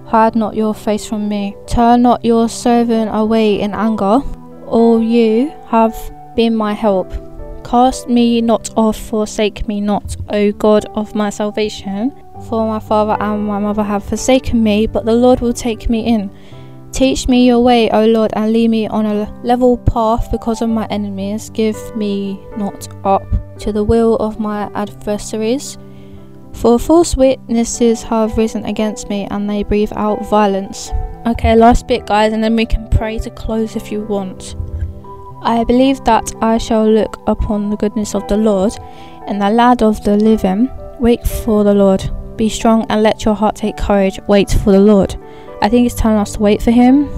Hide 0.07 0.37
not 0.37 0.57
your 0.57 0.75
face 0.75 1.07
from 1.07 1.29
me. 1.29 1.57
Turn 1.67 2.03
not 2.03 2.25
your 2.25 2.49
servant 2.49 3.11
away 3.13 3.61
in 3.61 3.75
anger. 3.75 4.21
All 4.67 5.03
you 5.03 5.53
have 5.67 5.97
been 6.35 6.55
my 6.55 6.73
help. 6.73 7.13
Cast 7.65 8.09
me 8.09 8.41
not 8.41 8.71
off, 8.77 8.97
forsake 8.97 9.69
me 9.69 9.81
not, 9.81 10.17
O 10.31 10.53
God 10.53 10.87
of 10.95 11.15
my 11.15 11.29
salvation. 11.29 12.13
For 12.47 12.67
my 12.67 12.79
father 12.79 13.17
and 13.21 13.45
my 13.47 13.59
mother 13.59 13.83
have 13.83 14.05
forsaken 14.05 14.63
me, 14.63 14.87
but 14.87 15.05
the 15.05 15.15
Lord 15.15 15.41
will 15.41 15.53
take 15.53 15.91
me 15.91 16.07
in. 16.07 16.31
Teach 16.93 17.29
me 17.29 17.47
your 17.47 17.61
way, 17.61 17.91
O 17.91 18.07
Lord, 18.07 18.33
and 18.35 18.53
lead 18.53 18.71
me 18.71 18.87
on 18.89 19.05
a 19.05 19.41
level 19.45 19.77
path 19.77 20.31
because 20.31 20.63
of 20.63 20.71
my 20.71 20.87
enemies. 20.87 21.51
Give 21.51 21.77
me 21.97 22.41
not 22.57 22.89
up 23.05 23.23
to 23.59 23.73
the 23.73 23.85
will 23.85 24.17
of 24.17 24.41
my 24.41 24.71
adversaries. 24.75 25.77
For 26.53 26.79
false 26.79 27.17
witnesses 27.17 28.03
have 28.05 28.39
risen 28.39 28.65
against 28.65 29.09
me, 29.09 29.29
and 29.31 29.49
they 29.49 29.63
breathe 29.63 29.93
out 29.97 30.27
violence. 30.27 30.91
Okay, 31.27 31.55
last 31.55 31.87
bit, 31.87 32.07
guys, 32.07 32.33
and 32.33 32.43
then 32.43 32.57
we 32.57 32.65
can 32.65 32.89
pray 32.89 33.19
to 33.19 33.31
close 33.31 33.77
if 33.77 33.93
you 33.93 34.03
want. 34.03 34.57
I 35.43 35.63
believe 35.65 36.03
that 36.05 36.33
I 36.41 36.59
shall 36.59 36.89
look 36.89 37.21
upon 37.27 37.71
the 37.71 37.77
goodness 37.77 38.15
of 38.15 38.27
the 38.29 38.37
Lord 38.37 38.73
in 39.29 39.39
the 39.39 39.51
land 39.51 39.83
of 39.83 40.03
the 40.03 40.17
living. 40.17 40.71
Wait 40.99 41.25
for 41.27 41.63
the 41.63 41.75
Lord. 41.75 42.11
Be 42.39 42.49
strong 42.49 42.87
and 42.89 43.03
let 43.03 43.25
your 43.25 43.35
heart 43.35 43.57
take 43.57 43.77
courage. 43.77 44.21
Wait 44.29 44.49
for 44.49 44.71
the 44.71 44.79
Lord. 44.79 45.17
I 45.61 45.69
think 45.69 45.87
it's 45.87 45.95
telling 45.97 46.19
us 46.19 46.35
to 46.35 46.41
wait 46.41 46.63
for 46.63 46.71
Him. 46.71 47.11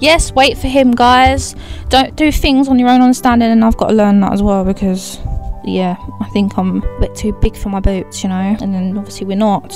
Yes, 0.00 0.32
wait 0.32 0.58
for 0.58 0.66
Him, 0.66 0.90
guys. 0.90 1.54
Don't 1.88 2.16
do 2.16 2.32
things 2.32 2.66
on 2.66 2.80
your 2.80 2.88
own 2.88 3.00
understanding, 3.00 3.48
and 3.48 3.64
I've 3.64 3.76
got 3.76 3.90
to 3.90 3.94
learn 3.94 4.18
that 4.20 4.32
as 4.32 4.42
well 4.42 4.64
because, 4.64 5.20
yeah, 5.64 5.96
I 6.20 6.28
think 6.30 6.58
I'm 6.58 6.82
a 6.82 7.00
bit 7.00 7.14
too 7.14 7.32
big 7.40 7.56
for 7.56 7.68
my 7.68 7.78
boots, 7.78 8.24
you 8.24 8.28
know. 8.28 8.56
And 8.60 8.74
then 8.74 8.98
obviously 8.98 9.24
we're 9.24 9.36
not. 9.36 9.72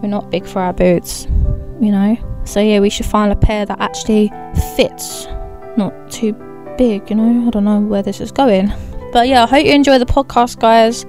We're 0.00 0.08
not 0.08 0.30
big 0.30 0.46
for 0.46 0.60
our 0.60 0.72
boots, 0.72 1.24
you 1.80 1.90
know. 1.90 2.16
So 2.44 2.60
yeah, 2.60 2.78
we 2.78 2.90
should 2.90 3.06
find 3.06 3.32
a 3.32 3.36
pair 3.36 3.66
that 3.66 3.80
actually 3.80 4.30
fits, 4.76 5.26
not 5.76 5.92
too 6.12 6.32
big, 6.78 7.10
you 7.10 7.16
know. 7.16 7.48
I 7.48 7.50
don't 7.50 7.64
know 7.64 7.80
where 7.80 8.02
this 8.02 8.20
is 8.20 8.30
going, 8.30 8.72
but 9.12 9.26
yeah, 9.26 9.42
I 9.42 9.46
hope 9.46 9.66
you 9.66 9.72
enjoy 9.72 9.98
the 9.98 10.06
podcast, 10.06 10.60
guys. 10.60 11.04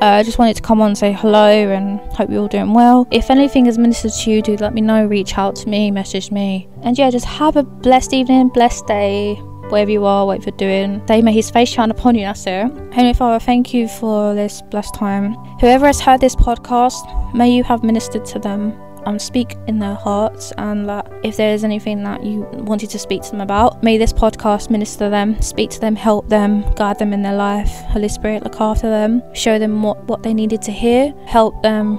Uh, 0.00 0.16
I 0.16 0.22
just 0.22 0.38
wanted 0.38 0.56
to 0.56 0.62
come 0.62 0.80
on 0.80 0.88
and 0.88 0.98
say 0.98 1.12
hello 1.12 1.46
and 1.46 2.00
hope 2.14 2.30
you're 2.30 2.40
all 2.40 2.48
doing 2.48 2.72
well. 2.72 3.06
If 3.10 3.30
anything 3.30 3.66
has 3.66 3.76
ministered 3.76 4.12
to 4.12 4.30
you, 4.30 4.40
do 4.40 4.56
let 4.56 4.72
me 4.72 4.80
know. 4.80 5.04
Reach 5.04 5.36
out 5.36 5.56
to 5.56 5.68
me, 5.68 5.90
message 5.90 6.30
me. 6.30 6.68
And 6.82 6.96
yeah, 6.96 7.10
just 7.10 7.26
have 7.26 7.56
a 7.56 7.62
blessed 7.62 8.14
evening, 8.14 8.48
blessed 8.48 8.86
day, 8.86 9.34
wherever 9.68 9.90
you 9.90 10.06
are, 10.06 10.24
what 10.24 10.46
you're 10.46 10.56
doing. 10.56 11.02
Say, 11.06 11.20
may 11.20 11.34
his 11.34 11.50
face 11.50 11.68
shine 11.68 11.90
upon 11.90 12.14
you. 12.14 12.22
That's 12.22 12.46
it. 12.46 12.70
Heavenly 12.92 13.12
Father, 13.12 13.44
thank 13.44 13.74
you 13.74 13.88
for 13.88 14.34
this 14.34 14.62
blessed 14.70 14.94
time. 14.94 15.34
Whoever 15.60 15.86
has 15.86 16.00
heard 16.00 16.22
this 16.22 16.34
podcast, 16.34 17.34
may 17.34 17.54
you 17.54 17.62
have 17.64 17.84
ministered 17.84 18.24
to 18.26 18.38
them 18.38 18.72
um, 19.06 19.18
speak 19.18 19.56
in 19.66 19.78
their 19.78 19.94
hearts 19.94 20.52
and 20.58 20.88
that 20.88 21.10
if 21.22 21.36
there 21.36 21.52
is 21.54 21.64
anything 21.64 22.02
that 22.04 22.24
you 22.24 22.42
wanted 22.52 22.90
to 22.90 22.98
speak 22.98 23.22
to 23.22 23.30
them 23.30 23.40
about, 23.40 23.82
may 23.82 23.98
this 23.98 24.12
podcast 24.12 24.70
minister 24.70 25.10
them, 25.10 25.40
speak 25.42 25.70
to 25.70 25.80
them, 25.80 25.96
help 25.96 26.28
them, 26.28 26.62
guide 26.74 26.98
them 26.98 27.12
in 27.12 27.22
their 27.22 27.34
life. 27.34 27.70
Holy 27.88 28.08
Spirit, 28.08 28.42
look 28.42 28.60
after 28.60 28.88
them, 28.88 29.22
show 29.34 29.58
them 29.58 29.82
what, 29.82 30.02
what 30.04 30.22
they 30.22 30.34
needed 30.34 30.62
to 30.62 30.72
hear, 30.72 31.12
help 31.26 31.62
them 31.62 31.98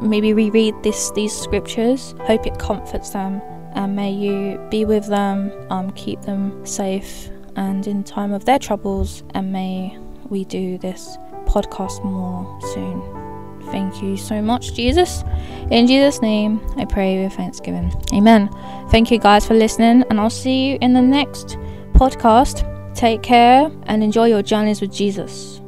maybe 0.00 0.32
reread 0.32 0.74
this 0.82 1.10
these 1.12 1.32
scriptures. 1.32 2.14
Hope 2.20 2.46
it 2.46 2.58
comforts 2.58 3.10
them 3.10 3.40
and 3.74 3.96
may 3.96 4.12
you 4.12 4.58
be 4.70 4.84
with 4.84 5.06
them, 5.06 5.52
um, 5.70 5.90
keep 5.92 6.20
them 6.22 6.64
safe 6.66 7.28
and 7.56 7.86
in 7.86 8.02
time 8.02 8.32
of 8.32 8.44
their 8.44 8.58
troubles 8.58 9.22
and 9.34 9.52
may 9.52 9.96
we 10.28 10.44
do 10.44 10.78
this 10.78 11.16
podcast 11.46 12.04
more 12.04 12.60
soon. 12.72 13.21
Thank 13.70 14.02
you 14.02 14.16
so 14.16 14.42
much, 14.42 14.74
Jesus. 14.74 15.24
In 15.70 15.86
Jesus' 15.86 16.20
name, 16.20 16.60
I 16.76 16.84
pray 16.84 17.22
with 17.22 17.32
thanksgiving. 17.32 17.92
Amen. 18.12 18.50
Thank 18.90 19.10
you 19.10 19.18
guys 19.18 19.46
for 19.46 19.54
listening, 19.54 20.04
and 20.10 20.20
I'll 20.20 20.28
see 20.28 20.70
you 20.70 20.78
in 20.80 20.92
the 20.92 21.00
next 21.00 21.56
podcast. 21.94 22.68
Take 22.94 23.22
care 23.22 23.70
and 23.84 24.02
enjoy 24.02 24.26
your 24.26 24.42
journeys 24.42 24.80
with 24.82 24.92
Jesus. 24.92 25.61